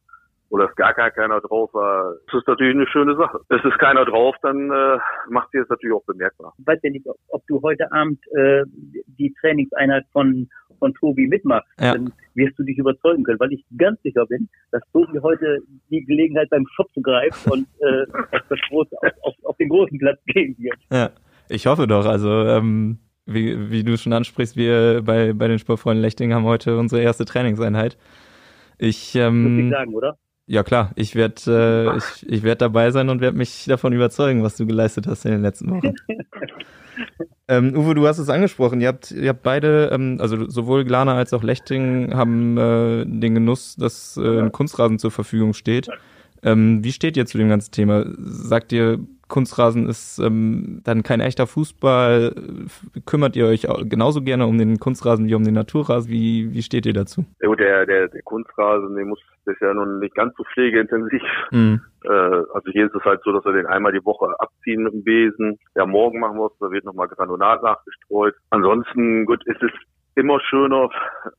oder 0.50 0.70
es 0.70 0.76
gar, 0.76 0.94
gar 0.94 1.12
keiner 1.12 1.42
drauf 1.42 1.74
war, 1.74 2.14
es 2.28 2.34
ist 2.34 2.48
natürlich 2.48 2.76
eine 2.76 2.88
schöne 2.88 3.16
Sache. 3.16 3.42
Es 3.50 3.64
ist 3.64 3.78
keiner 3.80 4.06
drauf, 4.06 4.36
dann 4.42 4.72
äh, 4.72 4.98
macht 5.30 5.50
sie 5.52 5.58
es 5.58 5.70
natürlich 5.70 5.96
auch 5.96 6.06
bemerkbar. 6.06 6.54
Ich 6.58 6.66
weiß 6.66 6.80
ja 6.84 6.90
nicht, 6.90 7.06
ob, 7.06 7.18
ob 7.30 7.46
du 7.48 7.62
heute 7.62 7.92
Abend 7.92 8.20
äh, 8.34 8.64
die 9.08 9.34
Trainingseinheit 9.42 10.06
von 10.14 10.50
von 10.78 10.94
Tobi 10.94 11.28
mitmachst, 11.28 11.70
ja. 11.80 11.94
dann 11.94 12.14
wirst 12.36 12.58
du 12.58 12.64
dich 12.64 12.78
überzeugen 12.78 13.24
können, 13.24 13.40
weil 13.40 13.54
ich 13.54 13.64
ganz 13.78 14.02
sicher 14.04 14.26
bin, 14.26 14.48
dass 14.72 14.82
Tobi 14.94 15.20
heute 15.22 15.62
die 15.90 16.06
Gelegenheit 16.06 16.50
beim 16.50 16.66
Shop 16.76 16.92
zu 16.94 17.02
greifen 17.02 17.52
und 17.52 17.68
äh, 17.80 18.06
auf, 18.32 18.44
das 18.50 18.60
große, 18.70 18.96
auf, 19.02 19.12
auf, 19.22 19.34
auf 19.44 19.58
den 19.58 19.70
großen 19.70 19.98
Platz 19.98 20.20
gehen 20.26 20.56
wird. 20.60 20.78
Ja. 20.92 21.12
Ich 21.50 21.66
hoffe 21.66 21.88
doch. 21.88 22.06
Also 22.06 22.30
ähm, 22.30 23.00
wie, 23.26 23.70
wie 23.72 23.84
du 23.84 23.98
schon 23.98 24.14
ansprichst, 24.14 24.56
wir 24.56 25.02
bei, 25.04 25.34
bei 25.34 25.48
den 25.48 25.60
Sportfreunden 25.60 26.02
Lechting 26.02 26.34
haben 26.34 26.46
heute 26.46 26.78
unsere 26.78 27.02
erste 27.02 27.26
Trainingseinheit. 27.26 27.98
Ich, 28.78 29.16
ähm, 29.16 29.60
ich 29.60 29.70
sagen, 29.72 29.94
oder? 29.94 30.18
Ja 30.50 30.64
klar, 30.64 30.92
ich 30.96 31.16
werde 31.16 31.92
äh, 31.94 31.98
ich, 31.98 32.26
ich 32.32 32.44
werd 32.44 32.62
dabei 32.62 32.92
sein 32.92 33.10
und 33.10 33.20
werde 33.20 33.38
mich 33.38 33.66
davon 33.66 33.92
überzeugen, 33.92 34.44
was 34.44 34.56
du 34.56 34.66
geleistet 34.66 35.06
hast 35.06 35.26
in 35.26 35.32
den 35.32 35.42
letzten 35.42 35.70
Wochen. 35.70 35.94
ähm, 37.50 37.76
Uwe, 37.76 37.96
du 37.96 38.08
hast 38.08 38.18
es 38.18 38.30
angesprochen. 38.30 38.80
Ihr 38.80 38.88
habt, 38.88 39.12
ihr 39.12 39.28
habt 39.28 39.44
beide, 39.44 39.90
ähm, 39.92 40.20
also 40.22 40.50
sowohl 40.50 40.86
Glana 40.86 41.16
als 41.16 41.34
auch 41.34 41.44
Lechting 41.44 42.14
haben 42.14 42.58
äh, 42.58 43.06
den 43.06 43.36
Genuss, 43.36 43.76
dass 43.76 44.16
äh, 44.16 44.40
ein 44.40 44.54
Kunstrasen 44.54 45.00
zur 45.00 45.12
Verfügung 45.12 45.54
steht. 45.54 45.90
Ähm, 46.44 46.82
wie 46.82 46.94
steht 46.94 47.18
ihr 47.18 47.26
zu 47.26 47.38
dem 47.38 47.50
ganzen 47.50 47.74
Thema? 47.74 48.06
Sagt 48.18 48.72
ihr, 48.72 49.00
Kunstrasen 49.28 49.88
ist 49.88 50.20
ähm, 50.20 50.82
dann 50.84 51.04
kein 51.04 51.20
echter 51.20 51.48
Fußball. 51.48 52.34
Kümmert 53.06 53.36
ihr 53.36 53.48
euch 53.48 53.68
genauso 53.84 54.22
gerne 54.22 54.48
um 54.48 54.58
den 54.58 54.80
Kunstrasen 54.80 55.28
wie 55.28 55.36
um 55.36 55.44
den 55.44 55.54
Naturrasen? 55.54 56.12
Wie, 56.12 56.54
wie 56.54 56.62
steht 56.62 56.86
ihr 56.86 56.94
dazu? 56.94 57.26
Ja, 57.42 57.56
der, 57.56 57.86
der, 57.86 58.08
der 58.08 58.22
Kunstrasen, 58.24 58.96
der 58.96 59.06
muss, 59.06 59.20
das 59.46 59.56
ist 59.56 59.62
ja 59.62 59.74
nun 59.74 60.00
nicht 60.00 60.16
ganz 60.16 60.34
so 60.38 60.44
pflegeintensiv. 60.54 61.22
Mhm. 61.52 61.82
Äh, 62.04 62.10
also 62.10 62.72
hier 62.72 62.86
ist 62.86 62.96
es 62.96 63.04
halt 63.04 63.22
so, 63.24 63.32
dass 63.32 63.46
wir 63.46 63.54
den 63.54 63.66
einmal 63.66 63.92
die 63.92 64.06
Woche 64.06 64.28
abziehen 64.40 64.84
mit 64.84 64.94
dem 64.94 65.04
Besen. 65.04 65.58
Ja, 65.76 65.86
morgen 65.86 66.20
machen 66.20 66.38
wir 66.38 66.48
es, 66.48 66.58
da 66.60 66.72
wird 66.72 66.86
nochmal 66.86 67.08
Granulat 67.08 67.64
nachgestreut. 67.64 68.36
Ansonsten, 68.50 69.26
gut, 69.26 69.46
ist 69.46 69.62
es 69.62 69.72
immer 70.18 70.40
schöner, 70.42 70.90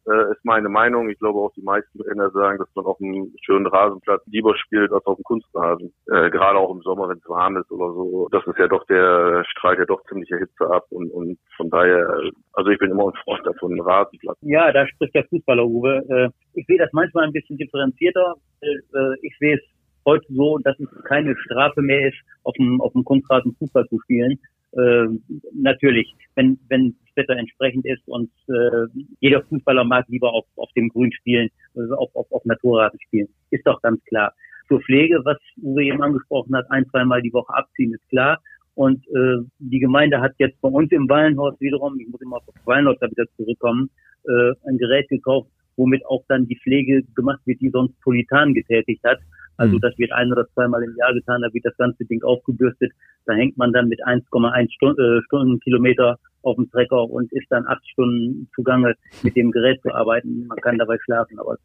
äh, 0.06 0.32
ist 0.32 0.44
meine 0.44 0.68
Meinung. 0.68 1.10
Ich 1.10 1.18
glaube 1.18 1.40
auch 1.40 1.52
die 1.54 1.62
meisten 1.62 1.98
Trainer 1.98 2.30
sagen, 2.30 2.58
dass 2.58 2.68
man 2.74 2.86
auf 2.86 3.00
einem 3.00 3.32
schönen 3.44 3.66
Rasenplatz 3.66 4.22
lieber 4.26 4.56
spielt 4.56 4.92
als 4.92 5.04
auf 5.04 5.16
dem 5.16 5.24
Kunstrasen. 5.24 5.92
Äh, 6.06 6.30
gerade 6.30 6.58
auch 6.58 6.72
im 6.74 6.82
Sommer, 6.82 7.08
wenn 7.08 7.18
es 7.18 7.28
warm 7.28 7.56
ist 7.56 7.70
oder 7.72 7.92
so. 7.92 8.28
Das 8.30 8.46
ist 8.46 8.58
ja 8.58 8.68
doch 8.68 8.84
der 8.86 9.44
strahlt 9.50 9.80
ja 9.80 9.84
doch 9.84 10.02
ziemliche 10.04 10.38
Hitze 10.38 10.70
ab 10.70 10.86
und, 10.90 11.10
und 11.10 11.38
von 11.56 11.68
daher, 11.70 12.08
also 12.52 12.70
ich 12.70 12.78
bin 12.78 12.92
immer 12.92 13.08
ein 13.08 13.22
Freund 13.24 13.44
davon, 13.44 13.72
einen 13.72 13.80
Rasenplatz. 13.80 14.38
Ja, 14.42 14.72
da 14.72 14.86
spricht 14.86 15.14
der 15.14 15.24
Fußballer 15.24 15.66
Uwe. 15.66 16.04
Äh, 16.08 16.28
ich 16.54 16.66
sehe 16.66 16.78
das 16.78 16.92
manchmal 16.92 17.24
ein 17.24 17.32
bisschen 17.32 17.58
differenzierter. 17.58 18.34
Äh, 18.60 18.76
ich 19.22 19.36
sehe 19.38 19.56
es 19.56 19.62
heute 20.06 20.32
so, 20.32 20.58
dass 20.58 20.78
es 20.78 20.88
keine 21.04 21.36
Strafe 21.36 21.82
mehr 21.82 22.08
ist, 22.08 22.18
auf 22.44 22.54
dem, 22.54 22.80
auf 22.80 22.92
dem 22.92 23.04
Kunstrasen 23.04 23.54
Fußball 23.58 23.86
zu 23.88 23.98
spielen. 24.04 24.38
Äh, 24.72 25.06
natürlich, 25.54 26.14
wenn, 26.34 26.58
wenn 26.68 26.94
das 27.06 27.16
Wetter 27.16 27.36
entsprechend 27.38 27.86
ist 27.86 28.06
und 28.06 28.30
äh, 28.48 28.86
jeder 29.20 29.42
Fußballer 29.42 29.84
mag 29.84 30.06
lieber 30.08 30.32
auf, 30.32 30.44
auf 30.56 30.70
dem 30.76 30.88
Grün 30.90 31.12
spielen, 31.12 31.48
also 31.74 31.94
auf, 31.94 32.14
auf, 32.14 32.30
auf 32.30 32.44
Naturrasen 32.44 33.00
spielen, 33.00 33.28
ist 33.50 33.66
doch 33.66 33.80
ganz 33.80 34.02
klar. 34.04 34.34
Zur 34.68 34.80
Pflege, 34.82 35.20
was 35.24 35.38
Uwe 35.62 35.84
eben 35.84 36.02
angesprochen 36.02 36.54
hat, 36.54 36.70
ein, 36.70 36.86
zweimal 36.90 37.22
die 37.22 37.32
Woche 37.32 37.54
abziehen, 37.54 37.94
ist 37.94 38.08
klar. 38.10 38.40
Und 38.74 39.04
äh, 39.08 39.38
die 39.58 39.80
Gemeinde 39.80 40.20
hat 40.20 40.34
jetzt 40.38 40.60
bei 40.60 40.68
uns 40.68 40.92
im 40.92 41.08
Wallenhaus 41.08 41.58
wiederum, 41.60 41.98
ich 41.98 42.06
muss 42.06 42.20
immer 42.20 42.36
auf 42.36 42.44
Wallenhaus 42.64 42.96
da 43.00 43.10
wieder 43.10 43.24
zurückkommen, 43.36 43.90
äh, 44.24 44.52
ein 44.68 44.78
Gerät 44.78 45.08
gekauft, 45.08 45.50
womit 45.76 46.04
auch 46.06 46.22
dann 46.28 46.46
die 46.46 46.58
Pflege 46.58 47.02
gemacht 47.16 47.40
wird, 47.46 47.60
die 47.60 47.70
sonst 47.70 47.98
Politan 48.02 48.52
getätigt 48.52 49.02
hat. 49.04 49.18
Also 49.58 49.76
mhm. 49.76 49.80
das 49.80 49.98
wird 49.98 50.12
ein 50.12 50.32
oder 50.32 50.46
zweimal 50.54 50.82
im 50.82 50.96
Jahr 50.96 51.12
getan, 51.12 51.42
da 51.42 51.52
wird 51.52 51.64
das 51.64 51.76
ganze 51.76 52.04
Ding 52.04 52.22
aufgebürstet. 52.22 52.92
Da 53.26 53.34
hängt 53.34 53.58
man 53.58 53.72
dann 53.72 53.88
mit 53.88 54.00
1,1 54.06 54.72
Stunden, 54.72 55.18
äh, 55.18 55.22
Stundenkilometer 55.24 56.18
auf 56.42 56.56
dem 56.56 56.70
Trecker 56.70 57.10
und 57.10 57.30
ist 57.32 57.50
dann 57.50 57.66
acht 57.66 57.86
Stunden 57.88 58.48
zugange, 58.54 58.94
mit 59.22 59.36
dem 59.36 59.50
Gerät 59.50 59.82
zu 59.82 59.92
arbeiten. 59.92 60.46
Man 60.46 60.58
kann 60.58 60.78
dabei 60.78 60.96
schlafen. 61.04 61.38
Aber 61.38 61.58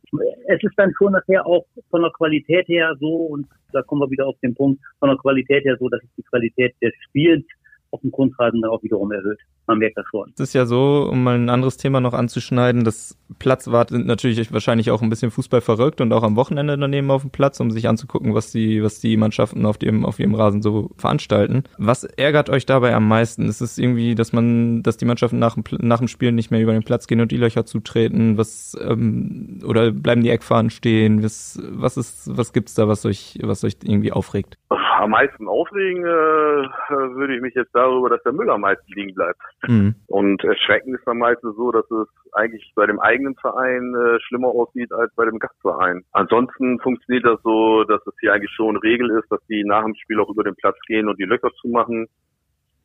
es 0.48 0.64
ist 0.64 0.74
dann 0.78 0.92
schon 0.98 1.14
nachher 1.14 1.46
auch 1.46 1.66
von 1.92 2.02
der 2.02 2.12
Qualität 2.12 2.68
her 2.68 2.96
so, 3.00 3.08
und 3.08 3.48
da 3.72 3.84
kommen 3.84 4.02
wir 4.02 4.10
wieder 4.10 4.28
auf 4.28 4.40
den 4.42 4.56
Punkt, 4.56 4.82
von 5.00 5.10
der 5.10 5.18
Qualität 5.18 5.64
her 5.64 5.78
so, 5.80 5.88
dass 5.88 6.04
es 6.04 6.10
die 6.18 6.24
Qualität 6.24 6.76
des 6.82 6.94
Spiels 7.08 7.46
auf 7.92 8.02
dem 8.02 8.12
Kunstrasen 8.12 8.62
dann 8.62 8.72
auch 8.72 8.82
wiederum 8.82 9.12
erhöht. 9.12 9.40
Man 9.68 9.78
merkt 9.78 9.98
das 9.98 10.06
schon. 10.10 10.32
Es 10.36 10.42
ist 10.42 10.54
ja 10.54 10.66
so, 10.66 11.08
um 11.10 11.24
mal 11.24 11.36
ein 11.36 11.50
anderes 11.50 11.78
Thema 11.78 12.02
noch 12.02 12.14
anzuschneiden, 12.14 12.84
das 12.84 13.18
Platzwart 13.40 13.90
sind 13.90 14.06
natürlich 14.06 14.52
wahrscheinlich 14.52 14.92
auch 14.92 15.02
ein 15.02 15.10
bisschen 15.10 15.32
Fußball 15.32 15.62
verrückt 15.62 16.02
und 16.02 16.12
auch 16.12 16.24
am 16.24 16.36
Wochenende 16.36 16.78
daneben 16.78 17.12
auf 17.12 17.22
dem 17.22 17.32
Platz, 17.32 17.60
um 17.60 17.72
sich 17.72 17.88
anzugucken, 17.88 18.36
was 18.36 18.52
die, 18.52 18.84
was 18.84 19.00
die 19.00 19.18
Mannschaften 19.18 19.66
auf 19.66 19.78
dem, 19.78 20.06
auf 20.06 20.20
ihrem 20.20 20.36
Rasen 20.36 20.62
so 20.62 20.92
veranstalten. 20.98 21.64
Was 21.78 22.04
ärgert 22.04 22.50
euch 22.50 22.66
dabei 22.66 22.94
am 22.94 23.08
meisten? 23.08 23.48
Ist 23.48 23.62
es 23.62 23.78
irgendwie, 23.78 24.16
dass 24.16 24.34
man, 24.34 24.84
dass 24.84 24.98
die 24.98 25.06
Mannschaften 25.06 25.40
nach 25.40 25.56
dem, 25.56 25.64
nach 25.80 26.00
dem 26.00 26.08
Spiel 26.08 26.32
nicht 26.32 26.52
mehr 26.52 26.62
über 26.62 26.74
den 26.74 26.84
Platz 26.84 27.08
gehen 27.08 27.22
und 27.22 27.32
die 27.32 27.38
Löcher 27.38 27.66
zutreten? 27.66 28.38
Was, 28.38 28.78
ähm, 28.82 29.60
oder 29.66 29.92
bleiben 29.92 30.24
die 30.24 30.30
Eckfahnen 30.30 30.70
stehen? 30.70 31.24
Was, 31.24 31.62
was 31.72 31.98
ist, 31.98 32.38
was 32.38 32.54
gibt's 32.54 32.76
da, 32.76 32.88
was 32.88 33.06
euch, 33.06 33.40
was 33.42 33.64
euch 33.64 33.78
irgendwie 33.84 34.12
aufregt? 34.12 34.58
Am 34.70 35.10
meisten 35.10 35.48
aufregen 35.48 36.04
äh, 36.04 36.08
würde 36.08 37.36
ich 37.36 37.42
mich 37.42 37.56
jetzt 37.56 37.74
darüber, 37.74 38.10
dass 38.10 38.24
der 38.24 38.32
Müll 38.32 38.50
am 38.50 38.62
meisten 38.62 38.92
liegen 38.94 39.14
bleibt. 39.14 39.40
Mhm. 39.68 39.96
Und 40.08 40.44
erschreckend 40.44 40.96
ist 40.96 41.08
am 41.08 41.20
meisten 41.20 41.54
so, 41.54 41.72
dass 41.72 41.90
es 41.90 42.08
eigentlich 42.34 42.72
bei 42.76 42.86
dem 42.86 43.00
eigenen 43.00 43.36
Verein 43.36 43.94
äh, 43.96 44.20
schlimmer 44.22 44.50
aussieht 44.50 44.92
als 44.92 45.14
bei 45.16 45.26
dem 45.26 45.40
Gastverein. 45.40 46.04
Ansonsten 46.12 46.80
funktioniert 46.80 47.26
das 47.26 47.42
so, 47.44 47.84
dass 47.84 48.02
es 48.06 48.14
hier 48.20 48.34
eigentlich 48.34 48.52
schon 48.52 48.78
Regel 48.78 49.10
ist, 49.12 49.32
dass 49.32 49.40
die 49.48 49.64
nach 49.64 49.84
dem 49.84 49.96
Spiel 49.96 50.20
auch 50.20 50.30
über 50.30 50.44
den 50.44 50.56
Platz 50.56 50.78
gehen 50.88 51.08
und 51.08 51.20
die 51.20 51.26
Löcher 51.26 51.52
zumachen 51.62 52.08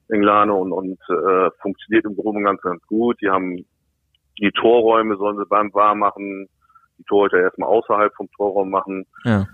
in 0.08 0.20
Glane 0.20 0.54
und, 0.54 0.72
und 0.72 0.98
äh, 1.10 1.50
funktioniert 1.60 2.04
im 2.04 2.16
Groben 2.16 2.44
ganz, 2.44 2.60
ganz 2.62 2.82
gut. 2.86 3.20
Die 3.20 3.28
haben 3.28 3.64
die 4.40 4.52
Torräume 4.52 5.16
sollen 5.16 5.36
sie 5.36 5.46
beim 5.46 5.74
Warm 5.74 5.98
machen, 5.98 6.48
die 6.98 7.04
Torhüter 7.04 7.40
erstmal 7.40 7.68
außerhalb 7.68 8.14
vom 8.14 8.30
Torraum 8.36 8.70
machen. 8.70 9.04
Ja 9.24 9.46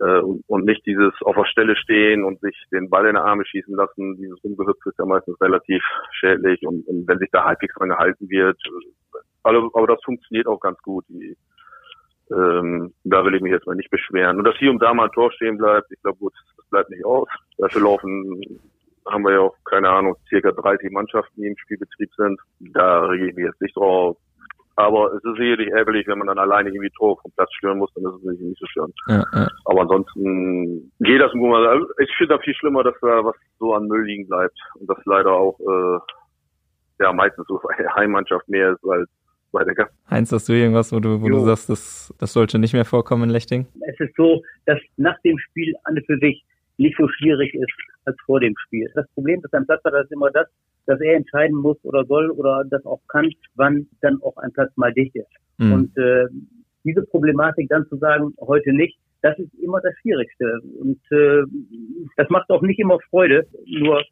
äh, 0.00 0.20
und, 0.20 0.64
nicht 0.64 0.84
dieses 0.86 1.12
auf 1.22 1.36
der 1.36 1.46
Stelle 1.46 1.76
stehen 1.76 2.24
und 2.24 2.40
sich 2.40 2.56
den 2.72 2.90
Ball 2.90 3.06
in 3.06 3.14
die 3.14 3.20
Arme 3.20 3.44
schießen 3.46 3.74
lassen. 3.74 4.16
Dieses 4.16 4.42
Rumgehüpfe 4.42 4.90
ist 4.90 4.98
ja 4.98 5.04
meistens 5.04 5.40
relativ 5.40 5.82
schädlich 6.12 6.66
und, 6.66 6.86
und 6.86 7.06
wenn 7.06 7.18
sich 7.18 7.30
da 7.30 7.44
halbwegs 7.44 7.74
dran 7.74 7.90
gehalten 7.90 8.28
wird, 8.28 8.58
also, 9.42 9.70
aber 9.74 9.86
das 9.86 10.02
funktioniert 10.04 10.46
auch 10.48 10.60
ganz 10.60 10.78
gut. 10.82 11.04
Die, 11.08 11.36
ähm, 12.32 12.92
da 13.04 13.24
will 13.24 13.36
ich 13.36 13.42
mich 13.42 13.52
jetzt 13.52 13.66
mal 13.66 13.76
nicht 13.76 13.90
beschweren. 13.90 14.38
Und 14.38 14.44
dass 14.44 14.56
hier 14.56 14.70
und 14.70 14.82
da 14.82 14.92
mal 14.92 15.04
ein 15.04 15.12
Tor 15.12 15.30
stehen 15.32 15.58
bleibt, 15.58 15.90
ich 15.92 16.02
glaube 16.02 16.18
gut, 16.18 16.34
das 16.56 16.66
bleibt 16.68 16.90
nicht 16.90 17.04
aus. 17.04 17.28
Dafür 17.56 17.82
laufen 17.82 18.60
haben 19.08 19.22
wir 19.22 19.32
ja 19.32 19.40
auch, 19.40 19.56
keine 19.64 19.88
Ahnung, 19.88 20.16
circa 20.28 20.50
30 20.50 20.90
Mannschaften, 20.90 21.40
die 21.40 21.46
im 21.46 21.56
Spielbetrieb 21.56 22.10
sind. 22.16 22.40
Da 22.58 23.04
rege 23.04 23.28
ich 23.28 23.36
mich 23.36 23.44
jetzt 23.44 23.60
nicht 23.60 23.76
drauf. 23.76 24.16
Aber 24.76 25.12
es 25.14 25.24
ist 25.24 25.38
sicherlich 25.38 25.68
ärgerlich, 25.72 26.06
wenn 26.06 26.18
man 26.18 26.26
dann 26.26 26.38
alleine 26.38 26.68
irgendwie 26.68 26.90
Tor 26.90 27.18
vom 27.20 27.32
Platz 27.32 27.50
stören 27.54 27.78
muss, 27.78 27.92
dann 27.94 28.04
ist 28.04 28.18
es 28.18 28.24
natürlich 28.24 28.48
nicht 28.48 28.60
so 28.60 28.66
schön. 28.66 28.92
Ja, 29.08 29.24
ja. 29.32 29.48
Aber 29.64 29.80
ansonsten 29.80 30.92
geht 31.00 31.20
das 31.20 31.32
Grunde. 31.32 31.68
Also 31.68 31.86
ich 31.98 32.14
finde 32.16 32.34
da 32.34 32.40
viel 32.40 32.54
schlimmer, 32.54 32.84
dass 32.84 32.94
da 33.00 33.24
was 33.24 33.34
so 33.58 33.74
an 33.74 33.86
Müll 33.86 34.04
liegen 34.04 34.28
bleibt. 34.28 34.58
Und 34.74 34.88
das 34.88 34.98
leider 35.06 35.32
auch 35.32 35.58
äh, 35.60 35.98
ja 37.00 37.12
meistens 37.12 37.46
so 37.48 37.58
bei 37.62 37.74
der 37.76 37.94
Heimmannschaft 37.94 38.48
mehr 38.48 38.72
ist 38.72 38.84
als 38.86 39.08
bei 39.52 39.64
der 39.64 39.74
Gast. 39.74 39.92
Heinz, 40.10 40.30
hast 40.32 40.48
du 40.48 40.52
irgendwas, 40.52 40.92
wo 40.92 41.00
du, 41.00 41.22
wo 41.22 41.28
du 41.28 41.40
sagst, 41.40 41.70
das, 41.70 42.14
das 42.18 42.32
sollte 42.34 42.58
nicht 42.58 42.74
mehr 42.74 42.84
vorkommen 42.84 43.24
in 43.24 43.30
Lechting? 43.30 43.66
Es 43.88 43.98
ist 43.98 44.14
so, 44.16 44.42
dass 44.66 44.78
nach 44.98 45.18
dem 45.22 45.38
Spiel 45.38 45.74
an 45.84 45.98
für 46.06 46.18
sich 46.18 46.44
nicht 46.76 46.96
so 46.98 47.08
schwierig 47.08 47.54
ist 47.54 47.72
als 48.04 48.16
vor 48.26 48.40
dem 48.40 48.54
Spiel. 48.66 48.90
Das 48.94 49.08
Problem 49.14 49.40
ist 49.42 49.54
am 49.54 49.64
Platz 49.64 49.82
war 49.84 49.92
das 49.92 50.10
immer 50.10 50.30
das, 50.30 50.46
dass 50.86 51.00
er 51.00 51.16
entscheiden 51.16 51.56
muss 51.56 51.76
oder 51.84 52.04
soll 52.04 52.30
oder 52.30 52.64
das 52.68 52.84
auch 52.86 53.00
kann, 53.08 53.30
wann 53.54 53.86
dann 54.00 54.20
auch 54.22 54.36
ein 54.38 54.52
Platz 54.52 54.70
mal 54.76 54.92
dicht 54.92 55.14
ist. 55.16 55.28
Mhm. 55.58 55.72
Und 55.72 55.98
äh, 55.98 56.26
diese 56.84 57.02
Problematik 57.02 57.68
dann 57.68 57.86
zu 57.88 57.96
sagen, 57.96 58.34
heute 58.40 58.72
nicht, 58.72 58.98
das 59.22 59.38
ist 59.38 59.52
immer 59.54 59.80
das 59.80 59.94
Schwierigste. 60.00 60.60
Und 60.80 61.00
äh, 61.10 61.42
das 62.16 62.28
macht 62.30 62.48
auch 62.50 62.62
nicht 62.62 62.78
immer 62.78 62.98
Freude, 63.10 63.46
nur 63.66 64.02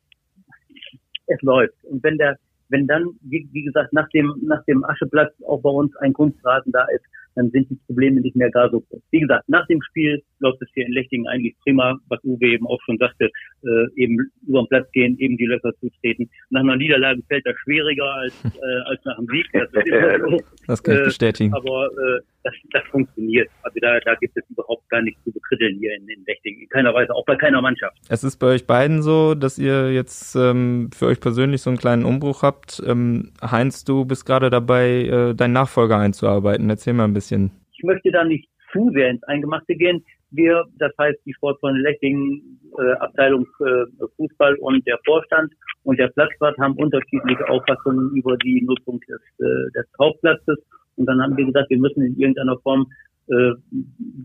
es 1.26 1.40
läuft. 1.43 1.85
Und 1.85 2.02
wenn 2.02 2.19
der, 2.19 2.37
wenn 2.75 2.88
dann, 2.88 3.04
wie, 3.23 3.49
wie 3.52 3.62
gesagt, 3.62 3.93
nach 3.93 4.09
dem, 4.09 4.35
nach 4.43 4.64
dem 4.64 4.85
Ascheplatz 4.85 5.33
auch 5.47 5.62
bei 5.62 5.71
uns 5.71 5.95
ein 5.99 6.12
Kunstrasen 6.12 6.73
da 6.73 6.85
ist, 6.93 7.04
dann 7.37 7.50
sind 7.50 7.71
die 7.71 7.78
Probleme 7.87 8.21
nicht 8.21 8.35
mehr 8.35 8.50
gar 8.50 8.69
so 8.71 8.81
groß. 8.81 9.00
Wie 9.12 9.21
gesagt, 9.21 9.49
nach 9.49 9.66
dem 9.69 9.81
Spiel 9.83 10.23
läuft 10.40 10.61
es 10.62 10.69
hier 10.75 10.87
in 10.87 10.93
Lechtingen 10.93 11.26
eigentlich 11.28 11.54
prima, 11.62 11.97
was 12.09 12.23
Uwe 12.25 12.47
eben 12.47 12.66
auch 12.66 12.81
schon 12.85 12.99
sagte, 12.99 13.31
äh, 13.62 13.87
eben 13.95 14.19
über 14.47 14.62
den 14.62 14.69
Platz 14.69 14.90
gehen, 14.93 15.16
eben 15.19 15.37
die 15.37 15.47
Löcher 15.47 15.73
zutreten. 15.81 16.28
Nach 16.50 16.61
einer 16.61 16.76
Niederlage 16.76 17.23
fällt 17.28 17.47
das 17.47 17.57
schwieriger 17.62 18.12
als, 18.12 18.45
äh, 18.45 18.81
als 18.87 19.04
nach 19.04 19.19
einem 19.19 19.28
Sieg. 19.28 19.47
Das, 19.52 19.69
ist 19.73 19.87
immer 19.87 20.19
so. 20.31 20.40
das 20.66 20.83
kann 20.83 20.95
ich 20.95 21.00
äh, 21.00 21.04
bestätigen. 21.04 21.54
Aber 21.54 21.87
äh, 21.87 22.21
das, 22.45 22.55
das 22.73 22.83
funktioniert. 22.91 23.49
Also 23.63 23.79
da, 23.81 23.99
da 24.01 24.15
gibt 24.17 24.37
es 24.37 24.45
überhaupt 24.51 24.89
gar 24.91 25.03
nichts 25.03 25.23
zu 25.25 25.33
bekritteln 25.33 25.77
hier 25.79 25.95
in, 25.97 26.09
in 26.09 26.25
Lechtingen. 26.25 26.63
In 26.63 26.69
keiner 26.69 26.95
Weise, 26.95 27.15
auch 27.15 27.25
bei 27.25 27.37
keiner 27.37 27.61
Mannschaft. 27.61 27.97
Es 28.09 28.23
ist 28.23 28.37
bei 28.37 28.49
euch 28.49 28.67
beiden 28.67 29.03
so, 29.03 29.35
dass 29.35 29.59
ihr 29.59 29.93
jetzt 29.93 30.37
ähm, 30.37 30.91
für 30.95 31.07
euch 31.07 31.21
persönlich 31.21 31.63
so 31.63 31.71
einen 31.71 31.79
kleinen 31.79 32.05
Umbruch 32.05 32.43
habt. 32.43 32.83
Ähm, 32.87 33.33
Heinz, 33.43 33.85
du 33.85 34.05
bist 34.05 34.27
gerade 34.27 34.51
dabei, 34.51 35.05
äh, 35.05 35.35
deinen 35.35 35.53
Nachfolger 35.53 35.99
einzuarbeiten. 35.99 36.71
Erzähl 36.71 36.93
mal 36.93 37.05
ein 37.05 37.15
bisschen. 37.15 37.51
Ich 37.73 37.83
möchte 37.83 38.11
da 38.11 38.25
nicht 38.25 38.49
zu 38.73 38.91
sehr 38.95 39.11
ins 39.11 39.23
Eingemachte 39.25 39.75
gehen. 39.75 40.05
Wir, 40.31 40.65
das 40.79 40.93
heißt 40.99 41.19
die 41.25 41.33
Sportfreunde 41.35 41.81
Lechting, 41.81 42.43
äh, 42.77 42.93
Abteilung 42.95 43.47
äh, 43.61 44.07
Fußball 44.17 44.57
und 44.57 44.85
der 44.87 44.99
Vorstand 45.05 45.53
und 45.85 45.99
der 45.99 46.09
Platzwart 46.09 46.59
haben 46.59 46.75
unterschiedliche 46.75 47.49
Auffassungen 47.49 48.17
über 48.17 48.37
die 48.39 48.63
Nutzung 48.67 49.01
des, 49.01 49.21
äh, 49.39 49.71
des 49.77 49.87
Hauptplatzes. 49.99 50.59
Und 50.97 51.07
dann 51.07 51.21
haben 51.21 51.37
wir 51.37 51.47
gesagt, 51.47 51.71
wir 51.71 51.79
müssen 51.79 52.03
in 52.03 52.19
irgendeiner 52.19 52.59
Form 52.59 52.87
äh, 53.29 53.53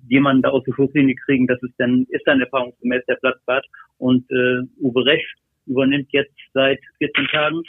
jemanden 0.08 0.42
da 0.42 0.50
aus 0.50 0.64
der 0.66 0.74
Schusslinie 0.74 1.16
kriegen. 1.16 1.48
Das 1.48 1.62
ist 1.64 1.74
dann, 1.78 2.06
ist 2.10 2.26
dann 2.26 2.42
erfahrungsgemäß 2.42 3.06
der 3.08 3.16
Platzwart. 3.16 3.66
Und 3.98 4.30
äh, 4.32 4.62
Uwe 4.82 5.06
Resch 5.06 5.36
übernimmt 5.66 6.08
jetzt 6.12 6.34
seit 6.54 6.80
14 6.98 7.26
Tagen 7.28 7.62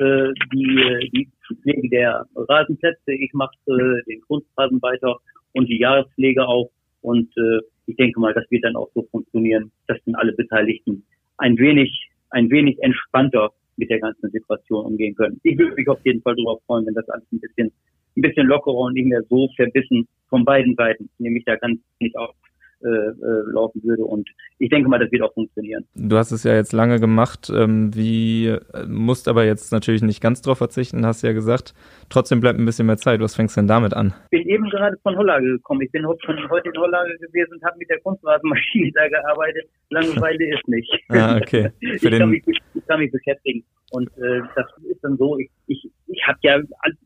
äh, 0.00 0.32
die, 0.52 1.10
die 1.12 1.28
Pflege 1.62 1.88
der 1.88 2.26
Rasenplätze. 2.34 3.12
Ich 3.12 3.32
mache 3.32 3.54
äh, 3.66 4.02
den 4.06 4.20
Kunstrasen 4.22 4.80
weiter 4.82 5.16
und 5.52 5.68
die 5.68 5.78
Jahrespflege 5.78 6.46
auch. 6.46 6.70
Und 7.00 7.30
äh, 7.36 7.60
ich 7.86 7.96
denke 7.96 8.20
mal, 8.20 8.34
das 8.34 8.44
wird 8.50 8.64
dann 8.64 8.76
auch 8.76 8.90
so 8.94 9.02
funktionieren, 9.10 9.70
dass 9.86 9.98
dann 10.04 10.14
alle 10.14 10.32
Beteiligten 10.32 11.04
ein 11.38 11.56
wenig, 11.58 12.10
ein 12.30 12.50
wenig 12.50 12.78
entspannter 12.82 13.50
mit 13.76 13.90
der 13.90 14.00
ganzen 14.00 14.30
Situation 14.30 14.84
umgehen 14.84 15.14
können. 15.14 15.40
Ich 15.42 15.56
würde 15.56 15.74
mich 15.74 15.88
auf 15.88 16.04
jeden 16.04 16.20
Fall 16.22 16.34
darüber 16.34 16.58
freuen, 16.66 16.86
wenn 16.86 16.94
das 16.94 17.08
alles 17.08 17.24
ein 17.32 17.40
bisschen, 17.40 17.72
ein 18.16 18.22
bisschen 18.22 18.46
lockerer 18.46 18.74
und 18.74 18.94
nicht 18.94 19.06
mehr 19.06 19.22
so 19.28 19.48
verbissen 19.56 20.08
von 20.28 20.44
beiden 20.44 20.74
Seiten, 20.74 21.08
nämlich 21.18 21.44
da 21.44 21.56
ganz 21.56 21.80
nicht 22.00 22.16
auch 22.16 22.34
äh, 22.80 22.86
äh, 22.86 23.52
laufen 23.52 23.82
würde. 23.82 24.04
Und 24.04 24.28
ich 24.60 24.70
denke 24.70 24.88
mal, 24.88 25.00
das 25.00 25.10
wird 25.10 25.22
auch 25.22 25.34
funktionieren. 25.34 25.84
Du 25.96 26.16
hast 26.16 26.30
es 26.30 26.44
ja 26.44 26.54
jetzt 26.54 26.72
lange 26.72 27.00
gemacht. 27.00 27.50
Ähm, 27.52 27.90
wie 27.92 28.46
äh, 28.46 28.60
musst 28.86 29.26
aber 29.26 29.44
jetzt 29.44 29.72
natürlich 29.72 30.02
nicht 30.02 30.20
ganz 30.20 30.42
drauf 30.42 30.58
verzichten, 30.58 31.04
hast 31.04 31.24
du 31.24 31.26
ja 31.26 31.32
gesagt. 31.32 31.74
Trotzdem 32.08 32.38
bleibt 32.38 32.56
ein 32.56 32.64
bisschen 32.64 32.86
mehr 32.86 32.96
Zeit. 32.96 33.18
Was 33.18 33.34
fängst 33.34 33.56
du 33.56 33.62
denn 33.62 33.66
damit 33.66 33.94
an? 33.94 34.14
Ich 34.30 34.38
bin 34.44 34.48
eben 34.48 34.70
gerade 34.70 34.96
von 35.02 35.16
Hollage 35.16 35.48
gekommen. 35.48 35.80
Ich 35.80 35.90
bin 35.90 36.04
von 36.04 36.50
heute 36.50 36.68
in 36.68 36.80
Hollage 36.80 37.18
gewesen 37.18 37.54
und 37.54 37.64
habe 37.64 37.78
mit 37.78 37.90
der 37.90 37.98
Kunstrasenmaschine 37.98 38.92
da 38.94 39.08
gearbeitet. 39.08 39.68
Langeweile 39.90 40.54
ist 40.54 40.68
nicht. 40.68 40.92
Ah, 41.08 41.36
okay. 41.36 41.72
ich, 41.80 42.00
kann 42.00 42.30
mich, 42.30 42.44
ich 42.46 42.86
kann 42.86 43.00
mich 43.00 43.10
beschäftigen. 43.10 43.64
Und 43.90 44.08
äh, 44.18 44.40
das 44.54 44.66
ist 44.88 45.02
dann 45.02 45.16
so, 45.16 45.36
ich, 45.36 45.50
ich, 45.68 45.90
ich 46.06 46.26
habe 46.26 46.38
ja 46.42 46.54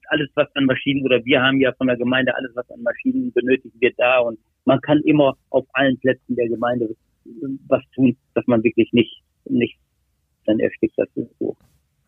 alles, 0.08 0.30
was 0.34 0.48
an 0.54 0.64
Maschinen, 0.64 1.04
oder 1.04 1.24
wir 1.24 1.42
haben 1.42 1.60
ja 1.60 1.72
von 1.72 1.88
der 1.88 1.96
Gemeinde 1.96 2.34
alles, 2.34 2.52
was 2.54 2.70
an 2.70 2.82
Maschinen 2.82 3.32
benötigt 3.32 3.74
wird, 3.80 3.94
da. 3.98 4.20
Und 4.20 4.38
man 4.64 4.80
kann 4.80 5.00
immer 5.04 5.36
auf 5.50 5.66
allen 5.72 5.98
Plätzen 5.98 6.36
der 6.36 6.48
Gemeinde 6.48 6.88
was 7.68 7.82
tun, 7.94 8.16
dass 8.34 8.46
man 8.46 8.62
wirklich 8.64 8.92
nicht, 8.92 9.22
nicht 9.44 9.78
dann 10.46 10.58
erstickt. 10.60 10.94
Das 10.96 11.08
ist 11.14 11.38
so. 11.38 11.56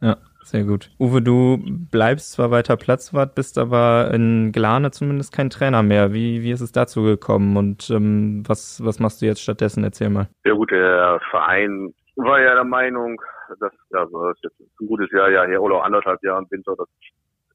Ja, 0.01 0.17
sehr 0.43 0.65
gut. 0.65 0.91
Uwe, 0.99 1.23
du 1.23 1.59
bleibst 1.91 2.33
zwar 2.33 2.51
weiter 2.51 2.77
Platzwart, 2.77 3.35
bist 3.35 3.59
aber 3.59 4.11
in 4.13 4.53
Glane 4.53 4.91
zumindest 4.91 5.33
kein 5.33 5.51
Trainer 5.51 5.83
mehr. 5.83 6.13
Wie, 6.13 6.43
wie 6.43 6.51
ist 6.51 6.61
es 6.61 6.73
dazu 6.73 7.03
gekommen 7.03 7.57
und 7.57 7.91
ähm, 7.91 8.43
was, 8.47 8.85
was 8.85 8.99
machst 8.99 9.23
du 9.23 9.27
jetzt 9.27 9.43
stattdessen? 9.43 9.83
Erzähl 9.83 10.11
mal. 10.11 10.29
Ja 10.45 10.53
gut, 10.53 10.71
der 10.71 11.21
Verein 11.31 11.95
war 12.17 12.41
ja 12.41 12.55
der 12.55 12.65
Meinung, 12.65 13.21
dass, 13.49 13.73
ja, 13.91 14.05
das 14.05 14.37
ist 14.37 14.45
jetzt 14.45 14.61
ein 14.61 14.87
gutes 14.87 15.11
Jahr 15.11 15.31
ja 15.31 15.45
her 15.45 15.63
oder 15.63 15.85
anderthalb 15.85 16.23
Jahre 16.23 16.43
im 16.43 16.51
Winter, 16.51 16.75
dass 16.77 16.89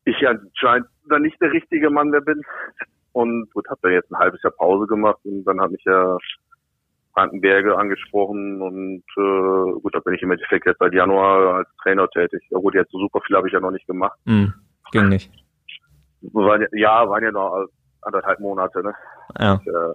ich 0.05 0.19
ja 0.19 0.31
anscheinend 0.31 0.88
dann 1.08 1.22
nicht 1.22 1.39
der 1.41 1.51
richtige 1.51 1.89
Mann 1.89 2.10
mehr 2.10 2.22
bin 2.22 2.41
und 3.13 3.51
gut, 3.53 3.67
habe 3.69 3.79
da 3.84 3.89
jetzt 3.89 4.12
ein 4.12 4.19
halbes 4.19 4.41
Jahr 4.43 4.53
Pause 4.53 4.88
gemacht 4.88 5.19
und 5.24 5.43
dann 5.46 5.60
hat 5.62 5.72
mich 5.72 5.84
ja 5.84 6.17
Brandenberge 7.13 7.77
angesprochen 7.77 8.62
und 8.62 9.03
äh, 9.17 9.79
gut, 9.81 9.93
da 9.93 10.00
bin 10.00 10.13
ich 10.13 10.22
im 10.22 10.31
Endeffekt 10.31 10.65
jetzt 10.65 10.79
seit 10.79 10.93
Januar 10.93 11.55
als 11.55 11.69
Trainer 11.81 12.08
tätig. 12.10 12.41
Ja 12.50 12.60
gut, 12.60 12.75
jetzt 12.75 12.91
so 12.91 13.00
super 13.00 13.19
viel 13.25 13.36
habe 13.36 13.48
ich 13.48 13.53
ja 13.53 13.60
noch 13.60 13.72
nicht 13.72 13.88
gemacht. 13.88 14.17
Mm, 14.25 14.46
ging 14.91 15.10
nicht. 15.10 15.31
Waren 16.22 16.65
ja, 16.74 17.10
waren 17.10 17.24
ja 17.24 17.31
noch 17.31 17.67
anderthalb 18.01 18.39
Monate, 18.39 18.84
ne? 18.84 18.93
Ja. 19.39 19.53
Und, 19.53 19.67
äh, 19.67 19.93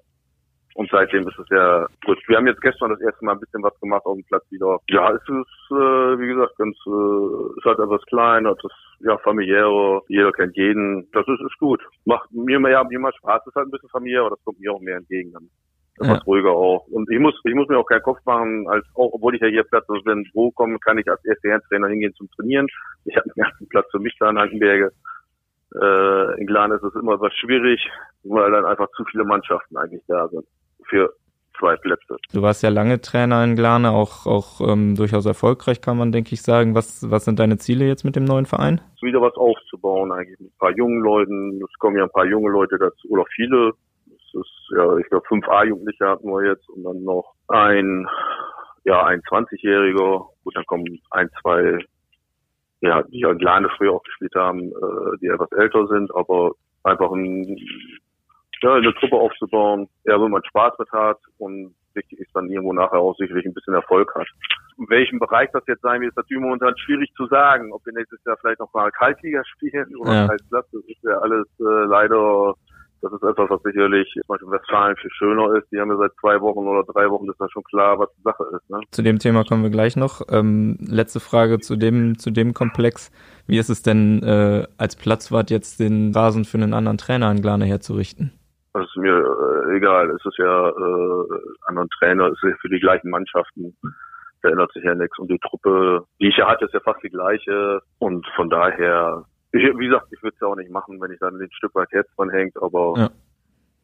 und 0.75 0.91
seitdem 0.91 1.27
ist 1.29 1.39
es 1.39 1.47
ja 1.51 1.87
gut. 2.05 2.19
Wir 2.27 2.37
haben 2.37 2.49
jetzt 2.49 2.61
gestern 2.61 2.91
das 2.91 3.01
erste 3.01 3.25
Mal 3.25 3.33
ein 3.33 3.41
bisschen 3.41 3.63
was 3.63 3.79
gemacht 3.79 4.05
auf 4.05 4.17
dem 4.17 4.25
Platz 4.25 4.45
wieder. 4.51 4.79
Ja, 4.91 5.09
es 5.13 5.23
ist, 5.23 5.71
äh, 5.71 6.19
wie 6.19 6.27
gesagt, 6.27 6.59
ganz, 6.59 6.77
äh, 6.85 7.59
ist 7.59 7.65
halt 7.65 7.79
etwas 7.79 8.05
klein, 8.07 8.45
ist 8.45 8.65
ja 8.99 9.17
familiärer, 9.19 10.03
jeder 10.09 10.33
kennt 10.33 10.57
jeden. 10.57 11.09
Das 11.13 11.27
ist, 11.29 11.41
ist 11.41 11.59
gut. 11.59 11.81
Macht 12.05 12.29
mir, 12.33 12.59
ja, 12.69 12.83
mir 12.83 12.99
mal 12.99 13.13
Spaß, 13.15 13.43
es 13.43 13.47
ist 13.47 13.55
halt 13.55 13.69
ein 13.69 13.71
bisschen 13.71 13.89
familiär, 13.89 14.23
aber 14.23 14.31
das 14.31 14.45
kommt 14.45 14.59
mir 14.59 14.73
auch 14.73 14.81
mehr 14.81 14.97
entgegen 14.97 15.33
dann. 15.33 15.49
etwas 16.01 16.19
ja. 16.19 16.23
ruhiger 16.27 16.51
auch. 16.51 16.89
Und 16.89 17.09
ich 17.09 17.21
muss, 17.21 17.41
ich 17.45 17.55
muss 17.55 17.69
mir 17.69 17.79
auch 17.79 17.87
keinen 17.87 18.03
Kopf 18.03 18.19
machen, 18.25 18.67
als 18.69 18.85
auch, 18.95 19.13
obwohl 19.13 19.37
ich 19.37 19.43
ja 19.43 19.47
hier 19.47 19.63
Platz 19.63 19.87
bin, 19.87 20.29
wo 20.35 20.51
komme, 20.51 20.81
kann 20.81 20.99
ich 20.99 21.09
als 21.09 21.25
erster 21.25 21.61
Trainer 21.69 21.87
hingehen 21.87 22.15
zum 22.15 22.29
Trainieren. 22.33 22.67
Ich 23.05 23.17
habe 23.17 23.27
einen 23.27 23.47
ganzen 23.47 23.69
Platz 23.69 23.87
für 23.93 24.01
mich 24.01 24.17
da 24.19 24.29
in 24.29 24.41
Hankenberge. 24.41 24.91
Äh, 25.81 26.41
in 26.41 26.49
Glan 26.49 26.73
ist 26.73 26.83
es 26.83 26.95
immer 26.97 27.21
was 27.21 27.33
schwierig, 27.35 27.89
weil 28.25 28.51
dann 28.51 28.65
einfach 28.65 28.89
zu 28.97 29.05
viele 29.05 29.25
Mannschaften 29.25 29.77
eigentlich 29.77 30.03
da 30.09 30.27
sind 30.27 30.45
für 30.89 31.13
zwei 31.59 31.77
Plätze. 31.77 32.17
Du 32.33 32.43
warst 32.43 32.63
ja 32.63 32.69
lange 32.69 33.01
Trainer 33.01 33.45
in 33.45 33.57
Glane, 33.57 33.91
auch, 33.91 34.27
auch 34.27 34.61
ähm, 34.61 34.95
durchaus 34.97 35.27
erfolgreich, 35.27 35.81
kann 35.81 35.97
man, 35.97 36.13
denke 36.13 36.35
ich, 36.35 36.43
sagen. 36.43 36.75
Was, 36.75 37.11
was 37.11 37.25
sind 37.25 37.39
deine 37.39 37.59
Ziele 37.59 37.87
jetzt 37.87 38.05
mit 38.05 38.17
dem 38.17 38.25
neuen 38.25 38.47
Verein? 38.47 38.81
Wieder 39.03 39.21
was 39.21 39.35
aufzubauen, 39.35 40.13
eigentlich 40.13 40.41
mit 40.41 40.51
ein 40.51 40.59
paar 40.59 40.77
jungen 40.77 41.03
Leuten. 41.03 41.63
Es 41.63 41.79
kommen 41.79 41.97
ja 41.97 42.05
ein 42.05 42.11
paar 42.11 42.27
junge 42.27 42.51
Leute 42.51 42.79
dazu, 42.79 43.09
oder 43.09 43.25
viele. 43.35 43.73
Es 44.09 44.41
ist, 44.41 44.71
ja, 44.77 44.97
ich 44.97 45.09
glaube, 45.09 45.27
fünf 45.29 45.47
A-Jugendliche 45.49 46.07
hatten 46.07 46.29
wir 46.29 46.47
jetzt 46.47 46.69
und 46.71 46.85
dann 46.85 47.05
noch 47.05 47.35
ein, 47.49 48.09
ja, 48.85 49.05
ein 49.05 49.21
20-Jähriger. 49.23 50.27
Gut, 50.43 50.57
dann 50.57 50.67
kommen 50.67 51.01
ein, 51.11 51.29
zwei, 51.41 51.79
ja, 52.81 53.03
die 53.03 53.21
ja 53.21 53.31
in 53.31 53.39
Glane 53.39 53.69
früher 53.77 53.93
auch 53.93 54.03
gespielt 54.03 54.35
haben, 54.35 54.71
äh, 54.71 55.19
die 55.21 55.27
etwas 55.27 55.53
älter 55.53 55.87
sind, 55.87 56.15
aber 56.15 56.53
einfach 56.83 57.13
ein 57.13 57.57
ja, 58.65 58.75
eine 58.75 58.95
Truppe 58.95 59.17
aufzubauen, 59.17 59.89
ja, 60.05 60.19
wo 60.19 60.29
man 60.29 60.43
Spaß 60.45 60.73
mit 60.79 60.91
hat 60.91 61.19
und 61.39 61.75
wichtig 61.95 62.19
ist 62.21 62.31
dann 62.35 62.51
irgendwo 62.51 62.73
nachher 62.73 62.99
auch 62.99 63.17
sicherlich 63.17 63.45
ein 63.45 63.55
bisschen 63.55 63.75
Erfolg 63.75 64.13
hat. 64.15 64.27
In 64.79 64.89
welchem 64.89 65.19
Bereich 65.19 65.51
das 65.53 65.63
jetzt 65.69 65.83
sein 65.83 66.01
wird, 66.01 66.11
ist 66.11 66.17
natürlich 66.17 66.43
momentan 66.43 66.77
schwierig 66.79 67.13
zu 67.17 67.27
sagen. 67.27 67.73
Ob 67.73 67.85
wir 67.87 67.93
nächstes 67.93 68.19
Jahr 68.27 68.37
vielleicht 68.41 68.59
noch 68.59 68.73
mal 68.73 68.91
Kaltliga 68.91 69.43
spielen 69.45 69.95
oder 69.97 70.13
ja. 70.13 70.27
Kaltplatz, 70.27 70.67
das 70.73 70.83
ist 70.85 71.03
ja 71.03 71.19
alles 71.19 71.47
äh, 71.61 71.85
leider, 71.87 72.55
das 73.01 73.13
ist 73.13 73.23
etwas, 73.23 73.51
was 73.51 73.63
sicherlich 73.63 74.09
zum 74.13 74.23
Beispiel 74.27 74.51
Westfalen 74.51 74.97
viel 74.97 75.11
schöner 75.13 75.55
ist. 75.57 75.71
Die 75.71 75.79
haben 75.79 75.91
ja 75.91 75.97
seit 75.97 76.13
zwei 76.21 76.41
Wochen 76.41 76.67
oder 76.67 76.83
drei 76.93 77.09
Wochen, 77.09 77.29
ist 77.29 77.39
ja 77.39 77.49
schon 77.51 77.63
klar, 77.65 77.99
was 78.01 78.09
die 78.17 78.23
Sache 78.23 78.45
ist. 78.57 78.69
Ne? 78.69 78.81
Zu 78.91 79.03
dem 79.03 79.21
Thema 79.21 79.45
kommen 79.45 79.63
wir 79.63 79.71
gleich 79.71 79.95
noch. 79.95 80.23
Ähm, 80.29 80.79
letzte 80.81 81.21
Frage 81.21 81.61
zu 81.61 81.77
dem, 81.77 82.19
zu 82.19 82.31
dem 82.33 82.53
Komplex. 82.55 83.13
Wie 83.47 83.59
ist 83.59 83.69
es 83.69 83.83
denn, 83.83 84.23
äh, 84.25 84.67
als 84.77 84.97
Platzwart 84.97 85.51
jetzt 85.51 85.79
den 85.79 86.13
Rasen 86.13 86.45
für 86.45 86.59
einen 86.59 86.75
anderen 86.75 86.99
Trainer 86.99 87.31
in 87.31 87.43
Glane 87.43 87.67
herzurichten? 87.67 88.33
Das 88.75 88.87
ist 88.87 88.97
mir 88.97 89.15
äh, 89.15 89.77
egal. 89.77 90.11
Es 90.11 90.27
ist 90.27 90.37
ja 90.37 90.69
äh, 90.69 91.25
anderen 91.67 91.89
Trainer, 91.91 92.27
es 92.27 92.43
ist 92.43 92.51
ja 92.51 92.57
für 92.61 92.69
die 92.69 92.81
gleichen 92.81 93.09
Mannschaften. 93.09 93.77
Da 94.43 94.49
ändert 94.51 94.73
sich 94.73 94.83
ja 94.83 94.97
nichts. 94.97 95.17
Und 95.19 95.31
die 95.31 95.39
Truppe, 95.39 96.05
die 96.21 96.29
ich 96.29 96.37
ja 96.37 96.49
hatte, 96.49 96.65
ist 96.65 96.75
ja 96.75 96.81
fast 96.81 97.03
die 97.05 97.09
gleiche. 97.09 97.81
Und 98.01 98.27
von 98.35 98.51
daher, 98.51 99.25
ich, 99.53 99.63
wie 99.63 99.87
gesagt, 99.87 100.09
ich 100.11 100.21
würde 100.25 100.35
es 100.35 100.41
ja 100.41 100.49
auch 100.49 100.57
nicht 100.57 100.73
machen, 100.73 101.01
wenn 101.01 101.13
ich 101.13 101.21
dann 101.21 101.41
ein 101.41 101.53
Stück 101.53 101.75
weit 101.77 101.91
Herz 101.93 102.09
dran 102.17 102.31
hängt, 102.31 102.61
aber 102.61 102.95
ja. 102.97 103.11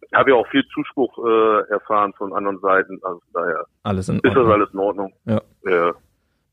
ich 0.01 0.13
habe 0.13 0.31
ja 0.31 0.37
auch 0.37 0.49
viel 0.49 0.67
Zuspruch 0.75 1.17
äh, 1.25 1.71
erfahren 1.71 2.13
von 2.15 2.33
anderen 2.35 2.59
Seiten. 2.59 2.99
Also 3.03 3.21
daher 3.33 3.65
alles 3.85 4.09
in 4.09 4.17
ist 4.17 4.37
das 4.37 4.47
alles 4.47 4.71
in 4.73 4.81
Ordnung. 4.81 5.13
Ja. 5.25 5.41
ja. 5.67 5.93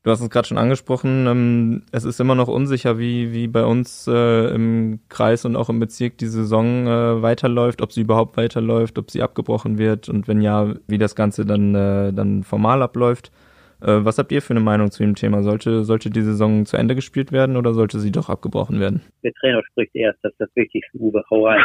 Du 0.04 0.10
hast 0.10 0.20
es 0.20 0.30
gerade 0.30 0.46
schon 0.46 0.58
angesprochen, 0.58 1.26
ähm, 1.26 1.82
es 1.90 2.04
ist 2.04 2.20
immer 2.20 2.34
noch 2.34 2.48
unsicher, 2.48 2.98
wie, 2.98 3.32
wie 3.32 3.48
bei 3.48 3.64
uns 3.64 4.06
äh, 4.06 4.54
im 4.54 5.00
Kreis 5.08 5.44
und 5.44 5.56
auch 5.56 5.68
im 5.68 5.80
Bezirk 5.80 6.18
die 6.18 6.26
Saison 6.26 6.86
äh, 6.86 7.20
weiterläuft, 7.22 7.82
ob 7.82 7.92
sie 7.92 8.02
überhaupt 8.02 8.36
weiterläuft, 8.36 8.98
ob 8.98 9.10
sie 9.10 9.22
abgebrochen 9.22 9.76
wird 9.76 10.08
und 10.08 10.28
wenn 10.28 10.40
ja, 10.40 10.74
wie 10.86 10.98
das 10.98 11.16
Ganze 11.16 11.44
dann, 11.44 11.74
äh, 11.74 12.12
dann 12.12 12.44
formal 12.44 12.82
abläuft. 12.82 13.32
Äh, 13.80 14.04
was 14.04 14.18
habt 14.18 14.30
ihr 14.30 14.40
für 14.40 14.52
eine 14.52 14.60
Meinung 14.60 14.90
zu 14.90 15.02
dem 15.02 15.16
Thema? 15.16 15.42
Sollte, 15.42 15.84
sollte 15.84 16.10
die 16.10 16.22
Saison 16.22 16.64
zu 16.64 16.76
Ende 16.76 16.94
gespielt 16.94 17.32
werden 17.32 17.56
oder 17.56 17.74
sollte 17.74 17.98
sie 17.98 18.12
doch 18.12 18.28
abgebrochen 18.28 18.78
werden? 18.80 19.02
Der 19.24 19.32
Trainer 19.34 19.62
spricht 19.64 19.94
erst, 19.94 20.18
das 20.22 20.32
ist 20.32 20.40
das 20.40 20.50
Wichtigste, 20.54 20.96
Uwe. 20.98 21.24
Hau 21.28 21.46
rein. 21.46 21.62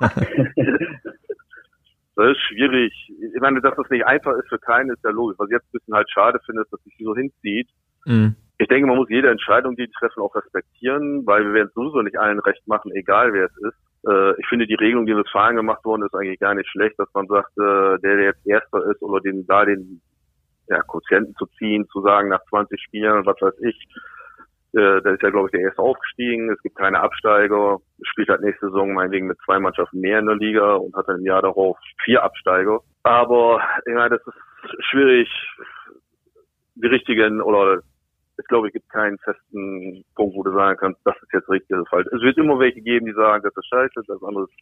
Das 2.18 2.32
ist 2.32 2.40
schwierig. 2.48 2.92
Ich 3.08 3.40
meine, 3.40 3.60
dass 3.60 3.76
das 3.76 3.88
nicht 3.90 4.04
einfach 4.04 4.36
ist 4.36 4.48
für 4.48 4.58
keinen, 4.58 4.90
ist 4.90 5.04
ja 5.04 5.10
logisch. 5.10 5.38
Was 5.38 5.46
ich 5.50 5.52
jetzt 5.52 5.68
ein 5.68 5.78
bisschen 5.78 5.94
halt 5.94 6.10
schade 6.10 6.40
finde, 6.44 6.62
ist, 6.62 6.72
dass 6.72 6.82
sich 6.82 6.96
so 6.98 7.14
hinzieht. 7.14 7.68
Mhm. 8.06 8.34
Ich 8.58 8.66
denke, 8.66 8.88
man 8.88 8.96
muss 8.96 9.08
jede 9.08 9.30
Entscheidung, 9.30 9.76
die 9.76 9.86
die 9.86 9.92
treffen, 9.92 10.20
auch 10.20 10.34
respektieren, 10.34 11.24
weil 11.26 11.44
wir 11.44 11.54
werden 11.54 11.68
es 11.68 11.74
sowieso 11.74 12.02
nicht 12.02 12.18
allen 12.18 12.40
recht 12.40 12.66
machen, 12.66 12.90
egal 12.96 13.32
wer 13.34 13.44
es 13.44 13.56
ist. 13.58 14.10
Äh, 14.10 14.32
ich 14.40 14.48
finde, 14.48 14.66
die 14.66 14.74
Regelung, 14.74 15.06
die 15.06 15.14
mit 15.14 15.28
Zahlen 15.30 15.54
gemacht 15.54 15.84
worden 15.84 16.02
ist, 16.02 16.14
eigentlich 16.16 16.40
gar 16.40 16.54
nicht 16.54 16.68
schlecht, 16.68 16.98
dass 16.98 17.08
man 17.14 17.28
sagt, 17.28 17.56
äh, 17.56 18.00
der, 18.00 18.16
der 18.16 18.24
jetzt 18.24 18.44
Erster 18.44 18.84
ist 18.90 19.00
oder 19.00 19.20
den 19.20 19.46
da 19.46 19.64
den 19.64 20.00
ja, 20.66 20.82
Quotienten 20.82 21.36
zu 21.36 21.46
ziehen, 21.56 21.86
zu 21.92 22.02
sagen, 22.02 22.30
nach 22.30 22.44
20 22.48 22.82
Spielen, 22.82 23.26
was 23.26 23.40
weiß 23.40 23.54
ich, 23.60 23.78
äh, 24.74 25.00
da 25.02 25.10
ist 25.10 25.22
ja, 25.22 25.30
glaube 25.30 25.48
ich, 25.48 25.52
der 25.52 25.62
erste 25.62 25.80
aufgestiegen. 25.80 26.50
Es 26.50 26.60
gibt 26.62 26.76
keine 26.76 27.00
Absteiger. 27.00 27.78
Spielt 28.02 28.28
halt 28.28 28.42
nächste 28.42 28.66
Saison 28.66 28.92
meinetwegen 28.92 29.26
mit 29.26 29.38
zwei 29.44 29.58
Mannschaften 29.58 30.00
mehr 30.00 30.18
in 30.18 30.26
der 30.26 30.36
Liga 30.36 30.74
und 30.74 30.94
hat 30.94 31.08
dann 31.08 31.20
im 31.20 31.26
Jahr 31.26 31.42
darauf 31.42 31.78
vier 32.04 32.22
Absteiger. 32.22 32.80
Aber 33.02 33.62
ich 33.86 33.94
meine, 33.94 34.10
das 34.10 34.26
ist 34.26 34.84
schwierig, 34.90 35.28
die 36.74 36.86
richtigen 36.86 37.40
oder 37.40 37.80
ich 38.38 38.46
glaube, 38.46 38.68
es 38.68 38.72
gibt 38.72 38.88
keinen 38.90 39.18
festen 39.18 40.04
Punkt, 40.14 40.36
wo 40.36 40.42
du 40.44 40.52
sagen 40.52 40.78
kannst, 40.78 41.00
das 41.04 41.16
ist 41.22 41.32
jetzt 41.32 41.48
richtig, 41.48 41.76
ist 41.76 41.88
falsch. 41.88 42.06
Es 42.06 42.22
wird 42.22 42.38
immer 42.38 42.58
welche 42.58 42.80
geben, 42.80 43.06
die 43.06 43.12
sagen, 43.12 43.42
das 43.42 43.56
ist 43.56 43.66
scheiße, 43.66 44.02
das 44.06 44.22
andere 44.22 44.44
ist 44.44 44.52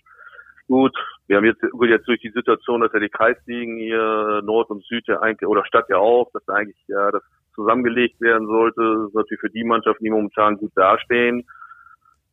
gut. 0.66 0.96
Wir 1.26 1.36
haben 1.36 1.44
jetzt, 1.44 1.60
gut, 1.72 1.88
jetzt 1.88 2.06
durch 2.06 2.20
die 2.20 2.30
Situation, 2.30 2.80
dass 2.80 2.92
ja 2.92 3.00
die 3.00 3.08
Kreisligen 3.08 3.76
hier 3.76 4.42
Nord 4.44 4.70
und 4.70 4.84
Süd 4.84 5.06
ja 5.08 5.20
eigentlich, 5.20 5.48
oder 5.48 5.64
Stadt 5.64 5.88
ja 5.88 5.98
auch, 5.98 6.30
dass 6.32 6.48
eigentlich, 6.48 6.76
ja, 6.88 7.10
das 7.10 7.22
zusammengelegt 7.54 8.20
werden 8.20 8.46
sollte. 8.46 8.80
Das 8.80 9.08
ist 9.08 9.14
natürlich 9.14 9.40
für 9.40 9.50
die 9.50 9.64
Mannschaften, 9.64 10.04
die 10.04 10.10
momentan 10.10 10.58
gut 10.58 10.72
dastehen, 10.76 11.46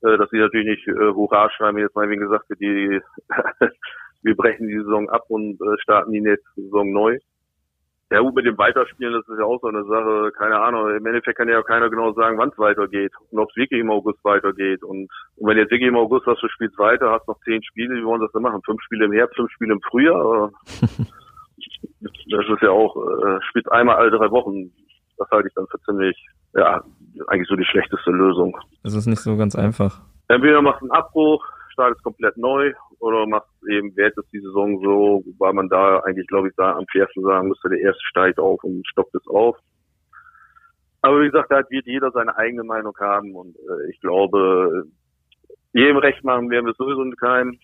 äh, 0.02 0.18
dass 0.18 0.30
sie 0.30 0.38
natürlich 0.38 0.68
nicht 0.68 0.88
äh, 0.88 1.14
Hurra 1.14 1.50
schreiben, 1.52 1.80
jetzt 1.80 1.96
mal 1.96 2.10
wie 2.10 2.18
gesagt, 2.18 2.46
die 2.60 3.02
wir 4.24 4.36
brechen 4.36 4.68
die 4.68 4.78
Saison 4.78 5.10
ab 5.10 5.24
und 5.28 5.60
äh, 5.62 5.78
starten 5.82 6.12
die 6.12 6.22
nächste 6.22 6.62
Saison 6.62 6.92
neu. 6.92 7.18
Ja 8.14 8.20
gut, 8.20 8.36
mit 8.36 8.46
dem 8.46 8.58
Weiterspielen, 8.60 9.14
das 9.14 9.28
ist 9.28 9.40
ja 9.40 9.46
auch 9.46 9.60
so 9.60 9.68
eine 9.68 9.84
Sache, 9.86 10.32
keine 10.38 10.60
Ahnung, 10.60 10.88
im 10.96 11.06
Endeffekt 11.06 11.36
kann 11.36 11.50
ja 11.50 11.60
auch 11.60 11.66
keiner 11.66 11.90
genau 11.90 12.14
sagen, 12.14 12.38
wann 12.38 12.50
es 12.50 12.58
weitergeht 12.60 13.12
und 13.32 13.40
ob 13.40 13.50
es 13.50 13.56
wirklich 13.56 13.82
im 13.82 13.90
August 13.90 14.24
weitergeht. 14.24 14.84
Und, 14.84 15.10
und 15.36 15.50
wenn 15.50 15.58
jetzt 15.58 15.72
wirklich 15.72 15.90
im 15.90 15.98
August 15.98 16.28
was 16.28 16.40
du 16.40 16.48
spielst 16.48 16.78
weiter, 16.78 17.10
hast 17.10 17.28
noch 17.28 17.40
zehn 17.44 17.64
Spiele, 17.64 17.96
wie 17.96 18.06
wollen 18.06 18.22
das 18.22 18.32
denn 18.32 18.44
machen? 18.44 18.62
Fünf 18.64 18.82
Spiele 18.84 19.06
im 19.06 19.14
Herbst, 19.14 19.36
fünf 19.36 19.52
Spiele 19.52 19.74
im 19.74 19.82
Frühjahr? 19.82 20.52
das 20.70 22.46
ist 22.48 22.62
ja 22.62 22.70
auch, 22.70 22.96
äh, 22.96 23.40
spielt 23.50 23.72
einmal 23.72 23.96
alle 23.96 24.12
drei 24.12 24.30
Wochen 24.30 24.72
das 25.18 25.30
halte 25.32 25.48
ich 25.48 25.54
dann 25.54 25.68
für 25.68 25.80
ziemlich, 25.82 26.18
ja, 26.54 26.84
eigentlich 27.28 27.48
so 27.48 27.56
die 27.56 27.66
schlechteste 27.66 28.12
Lösung. 28.12 28.58
Es 28.84 28.94
ist 28.94 29.08
nicht 29.08 29.22
so 29.22 29.38
ganz 29.38 29.56
einfach. 29.56 30.02
Entweder 30.28 30.62
machst 30.62 30.82
du 30.82 30.86
einen 30.86 30.92
Abbruch, 30.92 31.46
startest 31.74 32.04
komplett 32.04 32.38
neu 32.38 32.74
oder 33.00 33.28
machst 33.28 33.50
eben, 33.70 33.96
wertest 33.96 34.32
die 34.32 34.40
Saison 34.40 34.80
so, 34.82 35.24
weil 35.40 35.54
man 35.54 35.68
da 35.70 36.00
eigentlich, 36.00 36.28
glaube 36.28 36.50
ich, 36.50 36.56
da 36.56 36.74
am 36.74 36.86
fairsten 36.92 37.24
sagen 37.24 37.50
müsste, 37.50 37.70
der 37.70 37.80
erste 37.80 38.04
steigt 38.06 38.40
auf 38.40 38.64
und 38.64 38.88
stoppt 38.88 39.14
es 39.16 39.28
auf. 39.28 39.58
Aber 41.02 41.20
wie 41.22 41.26
gesagt, 41.26 41.52
da 41.52 41.62
wird 41.70 41.86
jeder 41.86 42.12
seine 42.12 42.38
eigene 42.38 42.64
Meinung 42.64 42.96
haben 43.00 43.36
und 43.36 43.56
äh, 43.58 43.92
ich 43.92 44.00
glaube, 44.00 44.86
jedem 45.74 45.98
Recht 45.98 46.24
machen 46.24 46.50
werden 46.50 46.66
wir 46.66 46.74
sowieso 46.78 47.04
keinen, 47.18 47.60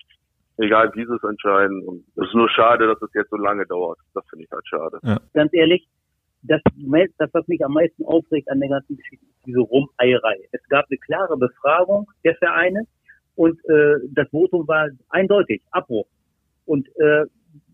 egal 0.58 0.92
wie 0.94 1.06
sie 1.06 1.16
es 1.16 1.24
entscheiden. 1.24 1.82
Und 1.88 2.04
es 2.18 2.28
ist 2.28 2.34
nur 2.34 2.50
schade, 2.50 2.88
dass 2.88 3.02
es 3.02 3.14
jetzt 3.14 3.30
so 3.30 3.38
lange 3.38 3.66
dauert. 3.66 4.00
Das 4.14 4.26
finde 4.30 4.46
ich 4.46 4.52
halt 4.52 4.68
schade. 4.68 5.00
Ja. 5.04 5.20
Ganz 5.34 5.54
ehrlich, 5.54 5.88
das, 6.42 6.62
das, 7.18 7.30
was 7.34 7.48
mich 7.48 7.64
am 7.64 7.74
meisten 7.74 8.04
aufregt 8.06 8.50
an 8.50 8.60
der 8.60 8.70
ganzen 8.70 8.98
Geschichte, 8.98 9.26
ist 9.26 9.46
diese 9.46 9.60
Rumeierei. 9.60 10.48
Es 10.52 10.62
gab 10.70 10.86
eine 10.90 10.98
klare 10.98 11.38
Befragung 11.38 12.10
der 12.24 12.36
Vereine 12.36 12.84
und 13.40 13.58
äh, 13.70 13.96
das 14.12 14.28
Votum 14.32 14.68
war 14.68 14.90
eindeutig, 15.08 15.62
Abbruch. 15.72 16.06
Und 16.66 16.90
äh, 16.98 17.24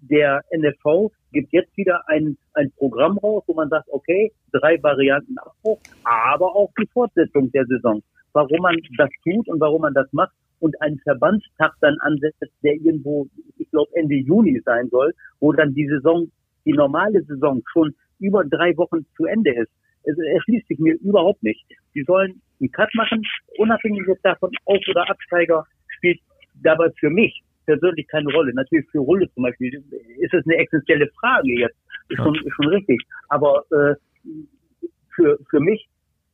der 0.01 0.43
NFV 0.56 1.12
gibt 1.32 1.51
jetzt 1.54 1.75
wieder 1.75 2.08
ein, 2.08 2.38
ein 2.54 2.71
Programm 2.78 3.17
raus, 3.17 3.41
wo 3.47 3.56
man 3.56 3.69
sagt, 3.69 3.88
okay, 3.89 4.32
drei 4.51 4.78
Varianten 4.84 5.36
Abbruch, 5.39 5.80
aber 6.04 6.56
auch 6.56 6.71
die 6.80 6.86
Fortsetzung 6.93 7.51
der 7.51 7.65
Saison. 7.65 8.04
Warum 8.34 8.60
man 8.62 8.78
das 8.95 9.10
tut 9.23 9.47
und 9.47 9.60
warum 9.60 9.82
man 9.82 9.95
das 9.95 10.06
macht 10.13 10.36
und 10.60 10.80
einen 10.84 10.99
Verbandstag 10.99 11.73
dann 11.82 11.97
ansetzt, 12.01 12.43
der 12.62 12.73
irgendwo, 12.75 13.28
ich 13.58 13.67
glaube, 13.71 13.89
Ende 13.95 14.17
Juni 14.17 14.62
sein 14.63 14.88
soll, 14.89 15.15
wo 15.39 15.51
dann 15.51 15.73
die 15.73 15.88
Saison, 15.88 16.32
die 16.63 16.73
normale 16.73 17.23
Saison 17.23 17.63
schon 17.73 17.95
über 18.19 18.45
drei 18.45 18.78
Wochen 18.78 19.04
zu 19.17 19.25
Ende 19.25 19.51
ist. 19.56 19.71
Es 20.04 20.15
erschließt 20.15 20.67
sich 20.67 20.78
mir 20.78 20.93
überhaupt 21.01 21.41
nicht. 21.41 21.65
Sie 21.95 22.04
sollen 22.04 22.39
einen 22.59 22.71
Cut 22.71 22.89
machen, 22.95 23.23
unabhängig 23.57 24.03
jetzt 24.07 24.25
davon, 24.25 24.51
Auf- 24.65 24.87
oder 24.89 25.09
Absteiger 25.09 25.65
spielt 25.87 26.19
dabei 26.61 26.89
für 26.99 27.09
mich 27.09 27.43
persönlich 27.65 28.07
keine 28.07 28.31
Rolle. 28.31 28.53
Natürlich 28.53 28.87
für 28.91 28.99
Rolle 28.99 29.29
zum 29.33 29.43
Beispiel 29.43 29.83
ist 30.19 30.33
es 30.33 30.45
eine 30.45 30.55
existenzielle 30.57 31.09
Frage 31.19 31.59
jetzt, 31.59 31.75
ist 32.09 32.17
schon, 32.17 32.35
ist 32.35 32.53
schon 32.53 32.67
richtig. 32.67 33.01
Aber 33.29 33.65
äh, 33.71 33.95
für, 35.15 35.37
für 35.49 35.59
mich 35.59 35.87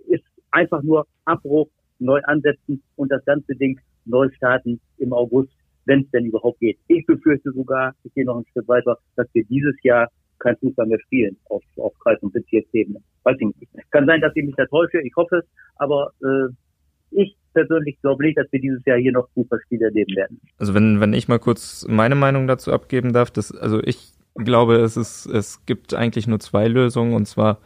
ist 0.07 0.23
einfach 0.51 0.81
nur 0.83 1.07
Abbruch, 1.25 1.69
neu 1.99 2.19
ansetzen 2.23 2.81
und 2.95 3.11
das 3.11 3.23
ganze 3.25 3.55
Ding 3.55 3.79
neu 4.05 4.29
starten 4.35 4.79
im 4.97 5.13
August, 5.13 5.51
wenn 5.85 6.01
es 6.01 6.09
denn 6.11 6.25
überhaupt 6.25 6.59
geht. 6.59 6.79
Ich 6.87 7.05
befürchte 7.05 7.51
sogar, 7.51 7.93
ich 8.03 8.13
gehe 8.13 8.25
noch 8.25 8.37
ein 8.37 8.45
Schritt 8.51 8.67
weiter, 8.67 8.97
dass 9.15 9.27
wir 9.33 9.43
dieses 9.45 9.75
Jahr 9.83 10.09
kein 10.41 10.57
Fußball 10.57 10.85
mehr 10.87 10.99
spielen 10.99 11.37
auf, 11.49 11.63
auf 11.77 11.93
Kreis- 11.99 12.21
und 12.21 12.33
Bezirksebene. 12.33 12.99
Weiß 13.23 13.37
ich 13.39 13.47
nicht. 13.59 13.91
Kann 13.91 14.05
sein, 14.05 14.21
dass 14.21 14.35
ich 14.35 14.45
mich 14.45 14.55
da 14.55 14.65
täusche, 14.65 14.99
ich 15.01 15.15
hoffe 15.15 15.37
es, 15.37 15.45
aber 15.75 16.11
äh, 16.21 16.51
ich 17.11 17.35
persönlich 17.53 17.99
glaube 18.01 18.23
nicht, 18.23 18.37
dass 18.37 18.51
wir 18.51 18.59
dieses 18.59 18.83
Jahr 18.85 18.97
hier 18.97 19.11
noch 19.11 19.29
Fußballspiele 19.33 19.85
erleben 19.85 20.15
werden. 20.15 20.41
Also 20.57 20.73
wenn, 20.73 20.99
wenn 20.99 21.13
ich 21.13 21.27
mal 21.27 21.39
kurz 21.39 21.85
meine 21.87 22.15
Meinung 22.15 22.47
dazu 22.47 22.71
abgeben 22.71 23.13
darf, 23.13 23.31
dass, 23.31 23.51
also 23.51 23.81
ich 23.83 24.13
glaube, 24.35 24.75
es 24.77 24.97
ist, 24.97 25.25
es 25.25 25.65
gibt 25.65 25.93
eigentlich 25.93 26.27
nur 26.27 26.39
zwei 26.39 26.67
Lösungen 26.67 27.13
und 27.13 27.25
zwar 27.25 27.59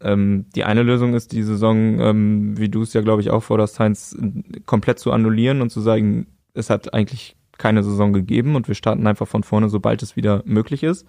ähm, 0.00 0.46
die 0.54 0.64
eine 0.64 0.82
Lösung 0.82 1.14
ist, 1.14 1.32
die 1.32 1.42
Saison, 1.42 2.00
ähm, 2.00 2.58
wie 2.58 2.70
du 2.70 2.82
es 2.82 2.94
ja, 2.94 3.02
glaube 3.02 3.20
ich, 3.20 3.30
auch 3.30 3.42
forderst, 3.42 3.78
Heinz, 3.78 4.16
komplett 4.64 4.98
zu 4.98 5.12
annullieren 5.12 5.60
und 5.60 5.70
zu 5.70 5.80
sagen, 5.80 6.26
es 6.54 6.70
hat 6.70 6.94
eigentlich 6.94 7.36
keine 7.58 7.82
Saison 7.82 8.12
gegeben 8.12 8.56
und 8.56 8.66
wir 8.66 8.74
starten 8.74 9.06
einfach 9.06 9.28
von 9.28 9.42
vorne, 9.42 9.68
sobald 9.68 10.02
es 10.02 10.16
wieder 10.16 10.42
möglich 10.46 10.82
ist. 10.82 11.06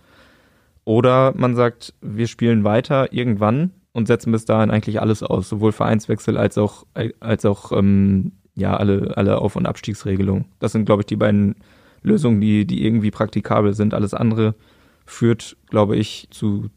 Oder 0.91 1.33
man 1.37 1.55
sagt, 1.55 1.93
wir 2.01 2.27
spielen 2.27 2.65
weiter 2.65 3.13
irgendwann 3.13 3.71
und 3.93 4.07
setzen 4.07 4.33
bis 4.33 4.43
dahin 4.43 4.71
eigentlich 4.71 4.99
alles 4.99 5.23
aus, 5.23 5.47
sowohl 5.47 5.71
Vereinswechsel 5.71 6.35
als 6.35 6.57
auch, 6.57 6.85
als 7.21 7.45
auch 7.45 7.71
ähm, 7.71 8.33
ja, 8.55 8.75
alle, 8.75 9.15
alle 9.15 9.37
Auf- 9.37 9.55
und 9.55 9.67
Abstiegsregelungen. 9.67 10.47
Das 10.59 10.73
sind, 10.73 10.83
glaube 10.83 11.03
ich, 11.03 11.05
die 11.05 11.15
beiden 11.15 11.55
Lösungen, 12.03 12.41
die, 12.41 12.65
die 12.65 12.85
irgendwie 12.85 13.09
praktikabel 13.09 13.71
sind. 13.71 13.93
Alles 13.93 14.13
andere 14.13 14.53
führt, 15.05 15.55
glaube 15.69 15.95
ich, 15.95 16.27
zu 16.29 16.69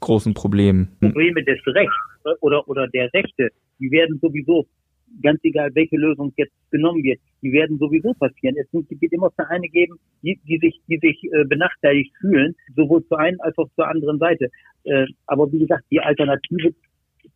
großen 0.00 0.32
Problemen. 0.32 0.96
Probleme 1.00 1.44
des 1.44 1.58
Rechts 1.66 1.94
oder, 2.40 2.66
oder 2.70 2.88
der 2.88 3.12
Rechte, 3.12 3.50
die 3.78 3.90
werden 3.90 4.18
sowieso, 4.22 4.66
ganz 5.22 5.40
egal 5.42 5.74
welche 5.74 5.98
Lösung 5.98 6.32
jetzt 6.38 6.54
genommen 6.70 7.02
wird, 7.02 7.20
die 7.42 7.52
werden 7.52 7.78
sowieso 7.78 8.14
passieren. 8.14 8.56
Es 8.56 8.66
wird 8.72 9.12
immer 9.12 9.30
Vereine 9.30 9.68
geben, 9.68 9.98
die, 10.22 10.38
die 10.46 10.58
sich, 10.58 10.80
die 10.88 10.98
sich 10.98 11.22
äh, 11.24 11.44
benachteiligt 11.44 12.12
fühlen, 12.20 12.54
sowohl 12.76 13.04
zur 13.06 13.18
einen 13.18 13.40
als 13.40 13.56
auch 13.58 13.68
zur 13.74 13.88
anderen 13.88 14.18
Seite. 14.18 14.50
Äh, 14.84 15.06
aber 15.26 15.50
wie 15.52 15.58
gesagt, 15.58 15.84
die 15.90 16.00
Alternative 16.00 16.74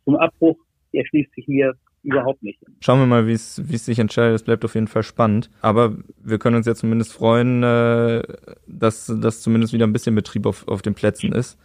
zum 0.05 0.15
Abbruch 0.15 0.57
erschließt 0.91 1.33
sich 1.33 1.47
mir 1.47 1.73
überhaupt 2.03 2.43
nicht. 2.43 2.59
Schauen 2.81 2.99
wir 2.99 3.05
mal, 3.05 3.27
wie 3.27 3.33
es 3.33 3.55
sich 3.55 3.97
entscheidet. 3.97 4.35
Es 4.35 4.43
bleibt 4.43 4.65
auf 4.65 4.75
jeden 4.75 4.87
Fall 4.87 5.03
spannend. 5.03 5.49
Aber 5.61 5.97
wir 6.21 6.37
können 6.37 6.57
uns 6.57 6.65
ja 6.65 6.75
zumindest 6.75 7.13
freuen, 7.13 7.63
äh, 7.63 8.21
dass, 8.67 9.07
dass 9.21 9.41
zumindest 9.41 9.73
wieder 9.73 9.87
ein 9.87 9.93
bisschen 9.93 10.15
Betrieb 10.15 10.45
auf, 10.45 10.67
auf 10.67 10.81
den 10.81 10.95
Plätzen 10.95 11.31
ist 11.31 11.57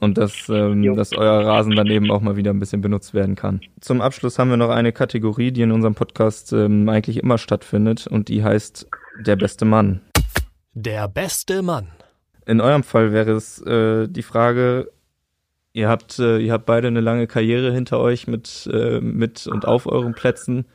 und 0.00 0.18
dass, 0.18 0.48
ähm, 0.48 0.94
dass 0.94 1.12
euer 1.14 1.44
Rasen 1.44 1.74
dann 1.74 1.86
eben 1.88 2.10
auch 2.10 2.20
mal 2.20 2.36
wieder 2.36 2.52
ein 2.52 2.58
bisschen 2.58 2.80
benutzt 2.80 3.14
werden 3.14 3.34
kann. 3.34 3.60
Zum 3.80 4.00
Abschluss 4.00 4.38
haben 4.38 4.50
wir 4.50 4.56
noch 4.56 4.70
eine 4.70 4.92
Kategorie, 4.92 5.52
die 5.52 5.62
in 5.62 5.72
unserem 5.72 5.94
Podcast 5.94 6.52
ähm, 6.52 6.88
eigentlich 6.88 7.18
immer 7.18 7.38
stattfindet 7.38 8.06
und 8.06 8.28
die 8.28 8.44
heißt 8.44 8.88
Der 9.20 9.36
beste 9.36 9.64
Mann. 9.64 10.00
Der 10.74 11.08
beste 11.08 11.62
Mann. 11.62 11.88
In 12.46 12.60
eurem 12.60 12.82
Fall 12.82 13.12
wäre 13.12 13.32
es 13.32 13.60
äh, 13.62 14.08
die 14.08 14.22
Frage, 14.22 14.90
ihr 15.72 15.88
habt, 15.88 16.18
äh, 16.18 16.38
ihr 16.38 16.52
habt 16.52 16.66
beide 16.66 16.88
eine 16.88 17.00
lange 17.00 17.26
Karriere 17.26 17.72
hinter 17.72 17.98
euch 17.98 18.26
mit, 18.26 18.68
äh, 18.72 19.00
mit 19.00 19.46
und 19.46 19.66
auf 19.66 19.86
euren 19.86 20.14
Plätzen. 20.14 20.66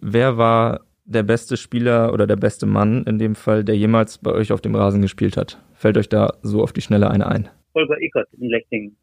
Wer 0.00 0.38
war 0.38 0.80
der 1.04 1.24
beste 1.24 1.56
Spieler 1.56 2.12
oder 2.12 2.26
der 2.26 2.36
beste 2.36 2.66
Mann 2.66 3.04
in 3.04 3.18
dem 3.18 3.34
Fall, 3.34 3.64
der 3.64 3.76
jemals 3.76 4.18
bei 4.18 4.30
euch 4.30 4.52
auf 4.52 4.60
dem 4.60 4.74
Rasen 4.74 5.02
gespielt 5.02 5.36
hat? 5.36 5.58
Fällt 5.74 5.98
euch 5.98 6.08
da 6.08 6.34
so 6.42 6.62
auf 6.62 6.72
die 6.72 6.82
Schnelle 6.82 7.10
eine 7.10 7.26
ein? 7.26 7.48
Holger 7.74 8.00
Eckert 8.00 8.28
in 8.38 8.48
Lechting. 8.48 8.96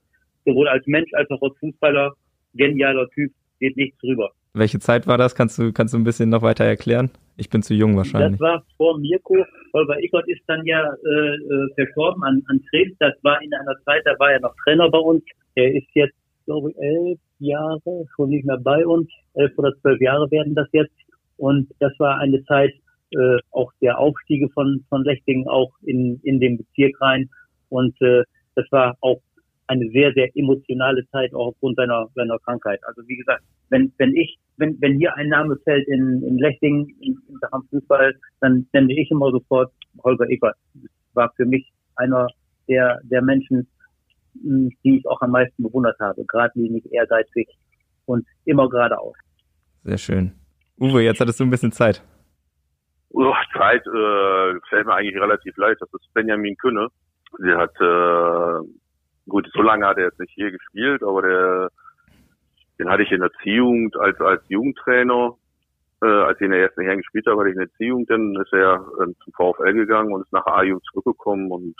Sowohl 0.45 0.67
als 0.67 0.85
Mensch 0.87 1.13
als 1.13 1.29
auch 1.31 1.41
als 1.41 1.57
Fußballer. 1.59 2.13
Genialer 2.53 3.07
Typ, 3.09 3.31
geht 3.59 3.77
nichts 3.77 3.97
drüber. 3.99 4.31
Welche 4.53 4.79
Zeit 4.79 5.05
war 5.05 5.17
das? 5.17 5.35
Kannst 5.35 5.59
du, 5.59 5.71
kannst 5.71 5.93
du 5.93 5.99
ein 5.99 6.03
bisschen 6.03 6.29
noch 6.29 6.41
weiter 6.41 6.63
erklären? 6.65 7.11
Ich 7.35 7.49
bin 7.49 7.61
zu 7.61 7.75
jung 7.75 7.95
wahrscheinlich. 7.95 8.39
Das 8.39 8.39
war 8.39 8.63
vor 8.77 8.97
Mirko. 8.97 9.45
Holger 9.73 9.97
Eckert 9.99 10.27
ist 10.27 10.41
dann 10.47 10.65
ja 10.65 10.81
äh, 10.83 11.35
äh, 11.35 11.73
verstorben 11.75 12.23
an, 12.23 12.41
an 12.47 12.59
Krebs. 12.69 12.95
Das 12.99 13.13
war 13.21 13.39
in 13.41 13.53
einer 13.53 13.75
Zeit, 13.85 14.01
da 14.05 14.17
war 14.17 14.31
er 14.31 14.39
noch 14.39 14.55
Trainer 14.63 14.89
bei 14.89 14.97
uns. 14.97 15.23
Er 15.53 15.75
ist 15.75 15.87
jetzt, 15.93 16.15
glaube 16.45 16.71
ich, 16.71 16.77
elf 16.77 17.19
Jahre 17.39 18.05
schon 18.15 18.29
nicht 18.29 18.45
mehr 18.45 18.57
bei 18.57 18.85
uns. 18.87 19.07
Elf 19.35 19.55
oder 19.57 19.73
zwölf 19.81 20.01
Jahre 20.01 20.29
werden 20.31 20.55
das 20.55 20.67
jetzt. 20.71 20.95
Und 21.37 21.69
das 21.79 21.93
war 21.99 22.17
eine 22.17 22.43
Zeit 22.45 22.73
äh, 23.11 23.37
auch 23.51 23.71
der 23.81 23.99
Aufstiege 23.99 24.49
von, 24.49 24.83
von 24.89 25.03
Lechtingen 25.03 25.47
auch 25.47 25.71
in, 25.83 26.19
in 26.23 26.39
den 26.39 26.57
Bezirk 26.57 26.99
rein. 27.01 27.29
Und 27.69 27.95
äh, 28.01 28.23
das 28.57 28.65
war 28.71 28.97
auch 29.01 29.21
eine 29.67 29.87
sehr, 29.91 30.11
sehr 30.13 30.35
emotionale 30.35 31.07
Zeit, 31.11 31.33
auch 31.33 31.47
aufgrund 31.47 31.75
seiner, 31.77 32.07
seiner 32.15 32.39
Krankheit. 32.39 32.79
Also 32.85 33.01
wie 33.07 33.17
gesagt, 33.17 33.43
wenn, 33.69 33.93
wenn 33.97 34.15
ich, 34.15 34.37
wenn, 34.57 34.77
wenn 34.81 34.97
hier 34.97 35.15
ein 35.15 35.27
Name 35.27 35.57
fällt 35.63 35.87
in, 35.87 36.23
in 36.23 36.37
Lechting, 36.37 36.87
in, 37.01 37.17
in 37.27 37.37
Sachen 37.39 37.67
Fußball, 37.69 38.15
dann 38.39 38.67
nenne 38.73 38.93
ich 38.93 39.11
immer 39.11 39.31
sofort 39.31 39.71
Holger 40.03 40.29
Eckert. 40.29 40.55
Das 40.73 40.91
war 41.13 41.31
für 41.35 41.45
mich 41.45 41.69
einer 41.97 42.27
der, 42.67 42.99
der 43.03 43.21
Menschen, 43.21 43.67
hm, 44.41 44.71
die 44.83 44.97
ich 44.97 45.07
auch 45.07 45.21
am 45.21 45.31
meisten 45.31 45.61
bewundert 45.61 45.99
habe. 45.99 46.25
Gradlinig, 46.25 46.91
ehrgeizig 46.91 47.49
und 48.05 48.25
immer 48.45 48.69
geradeaus. 48.69 49.15
Sehr 49.83 49.97
schön. 49.97 50.31
Uwe, 50.79 51.03
jetzt 51.03 51.19
hattest 51.19 51.39
du 51.39 51.43
ein 51.43 51.49
bisschen 51.49 51.71
Zeit. 51.71 52.01
Oh, 53.09 53.33
Zeit 53.53 53.85
äh, 53.85 54.59
fällt 54.69 54.85
mir 54.85 54.93
eigentlich 54.93 55.21
relativ 55.21 55.55
leicht. 55.57 55.81
Das 55.81 55.89
ist 55.93 56.13
Benjamin 56.13 56.55
Künne. 56.57 56.87
Der 57.39 57.57
hat, 57.57 57.75
äh, 57.79 58.67
gut, 59.27 59.49
so 59.53 59.61
lange 59.61 59.85
hat 59.85 59.97
er 59.97 60.05
jetzt 60.05 60.19
nicht 60.19 60.33
hier 60.33 60.51
gespielt, 60.51 61.03
aber 61.03 61.21
der, 61.21 61.69
den 62.79 62.89
hatte 62.89 63.03
ich 63.03 63.11
in 63.11 63.21
der 63.21 63.31
Jugend 63.43 63.95
als, 63.97 64.19
als 64.21 64.43
Jugendtrainer. 64.49 65.35
Äh, 66.01 66.05
als 66.05 66.39
ich 66.39 66.45
in 66.45 66.51
der 66.51 66.61
ersten 66.61 66.83
Herren 66.83 66.99
gespielt 66.99 67.25
habe, 67.27 67.39
hatte 67.39 67.49
ich 67.49 67.55
in 67.55 67.67
der 67.79 67.87
Jugend, 67.87 68.09
dann 68.09 68.35
ist 68.35 68.53
er 68.53 68.85
äh, 69.01 69.13
zum 69.23 69.33
VfL 69.33 69.73
gegangen 69.73 70.13
und 70.13 70.21
ist 70.21 70.33
nach 70.33 70.45
A-Jugend 70.45 70.85
zurückgekommen 70.91 71.51
und 71.51 71.75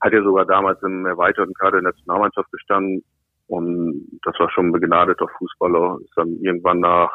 hat 0.00 0.12
ja 0.12 0.22
sogar 0.22 0.44
damals 0.44 0.82
im 0.82 1.06
erweiterten 1.06 1.54
Kader 1.54 1.80
der 1.80 1.92
Nationalmannschaft 1.92 2.50
gestanden. 2.50 3.04
Und 3.46 4.20
das 4.24 4.38
war 4.38 4.50
schon 4.50 4.68
ein 4.68 4.72
begnadeter 4.72 5.28
Fußballer. 5.38 5.98
Ist 6.04 6.16
dann 6.16 6.36
irgendwann 6.40 6.80
nach 6.80 7.10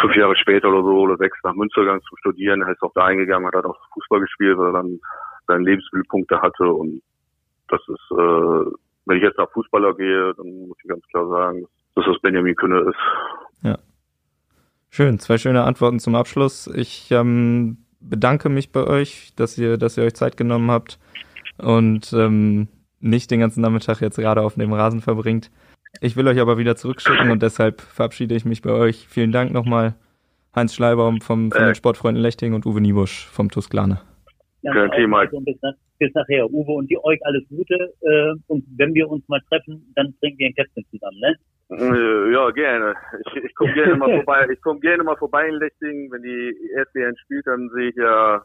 fünf 0.00 0.14
Jahre 0.16 0.36
später 0.36 0.68
oder 0.68 0.82
so 0.82 1.00
oder 1.00 1.16
sechs 1.16 1.38
nach 1.42 1.54
Münster 1.54 1.82
gegangen 1.82 2.02
zum 2.08 2.18
Studieren. 2.18 2.62
Er 2.62 2.72
ist 2.72 2.82
auch 2.82 2.92
da 2.94 3.06
eingegangen, 3.06 3.46
hat 3.48 3.64
auch 3.64 3.78
Fußball 3.94 4.20
gespielt, 4.20 4.58
weil 4.58 4.68
er 4.68 4.82
dann 4.82 5.00
seinen 5.46 5.64
Lebensmittelpunkte 5.64 6.40
hatte. 6.40 6.64
Und 6.64 7.02
das 7.68 7.80
ist, 7.88 8.10
äh, 8.12 8.70
wenn 9.06 9.16
ich 9.16 9.22
jetzt 9.22 9.38
nach 9.38 9.50
Fußballer 9.52 9.94
gehe, 9.94 10.34
dann 10.34 10.68
muss 10.68 10.76
ich 10.82 10.88
ganz 10.88 11.04
klar 11.08 11.28
sagen, 11.28 11.66
dass 11.94 12.04
das 12.06 12.20
Benjamin 12.20 12.54
Künne 12.56 12.80
ist. 12.80 13.62
Ja. 13.62 13.78
Schön, 14.90 15.18
zwei 15.18 15.38
schöne 15.38 15.64
Antworten 15.64 15.98
zum 15.98 16.14
Abschluss. 16.14 16.66
Ich 16.68 17.10
ähm, 17.10 17.78
bedanke 18.00 18.48
mich 18.48 18.72
bei 18.72 18.86
euch, 18.86 19.34
dass 19.36 19.58
ihr, 19.58 19.78
dass 19.78 19.96
ihr 19.96 20.04
euch 20.04 20.14
Zeit 20.14 20.36
genommen 20.36 20.70
habt 20.70 20.98
und 21.58 22.12
ähm, 22.12 22.68
nicht 23.00 23.30
den 23.30 23.40
ganzen 23.40 23.60
Nachmittag 23.60 24.00
jetzt 24.00 24.16
gerade 24.16 24.42
auf 24.42 24.54
dem 24.54 24.72
Rasen 24.72 25.00
verbringt. 25.00 25.50
Ich 26.00 26.16
will 26.16 26.28
euch 26.28 26.40
aber 26.40 26.58
wieder 26.58 26.76
zurückschicken 26.76 27.30
und 27.30 27.42
deshalb 27.42 27.80
verabschiede 27.80 28.34
ich 28.34 28.44
mich 28.44 28.62
bei 28.62 28.70
euch. 28.70 29.06
Vielen 29.08 29.32
Dank 29.32 29.52
nochmal. 29.52 29.94
Heinz 30.54 30.74
Schleibaum 30.74 31.20
vom, 31.20 31.50
von 31.50 31.64
den 31.64 31.74
Sportfreunden 31.74 32.22
Lechting 32.22 32.54
und 32.54 32.64
Uwe 32.66 32.80
Niebusch 32.80 33.26
vom 33.26 33.50
Tusklane. 33.50 34.00
Kein 34.64 34.90
Thema. 34.92 35.24
Bis, 35.24 35.56
nach, 35.62 35.72
bis, 35.98 36.14
nachher. 36.14 36.50
Uwe 36.50 36.72
und 36.72 36.90
die, 36.90 36.98
euch 37.02 37.18
alles 37.24 37.42
Gute. 37.48 37.92
Äh, 38.00 38.34
und 38.46 38.64
wenn 38.76 38.94
wir 38.94 39.08
uns 39.08 39.26
mal 39.28 39.40
treffen, 39.48 39.92
dann 39.94 40.14
trinken 40.20 40.38
wir 40.38 40.48
ein 40.48 40.54
Käppchen 40.54 40.84
zusammen, 40.90 41.18
ne? 41.20 41.36
Ja, 41.68 42.50
gerne. 42.50 42.94
Ich, 43.26 43.44
ich 43.44 43.54
komme 43.54 43.72
gerne 43.72 43.96
mal 43.96 44.10
vorbei. 44.24 44.46
Ich 44.52 44.60
komme 44.60 44.80
gerne 44.80 45.02
mal 45.02 45.16
vorbei 45.16 45.48
in 45.48 45.56
Lechting. 45.56 46.10
Wenn 46.12 46.22
die 46.22 46.54
ESBN 46.76 47.16
spielt, 47.24 47.46
dann 47.46 47.68
sehe 47.74 47.88
ich 47.90 47.96
ja 47.96 48.42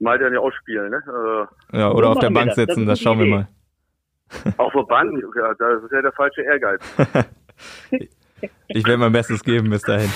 mal 0.00 0.18
dann 0.18 0.32
ja 0.32 0.40
auch 0.40 0.52
spielen, 0.52 0.90
ne? 0.90 1.48
Ja, 1.72 1.90
oder 1.92 2.10
auf 2.10 2.18
der 2.18 2.30
Bank 2.30 2.52
sitzen, 2.52 2.86
das, 2.86 2.98
das 2.98 3.00
schauen 3.00 3.20
Idee. 3.20 3.30
wir 3.30 3.36
mal. 3.36 3.48
Auf 4.58 4.72
der 4.72 4.82
Bank? 4.82 5.22
Ja, 5.36 5.54
das 5.54 5.82
ist 5.84 5.92
ja 5.92 6.02
der 6.02 6.12
falsche 6.12 6.42
Ehrgeiz. 6.42 6.80
ich 8.68 8.86
werde 8.86 8.98
mein 8.98 9.12
Bestes 9.12 9.42
geben 9.42 9.70
bis 9.70 9.82
dahin. 9.82 10.10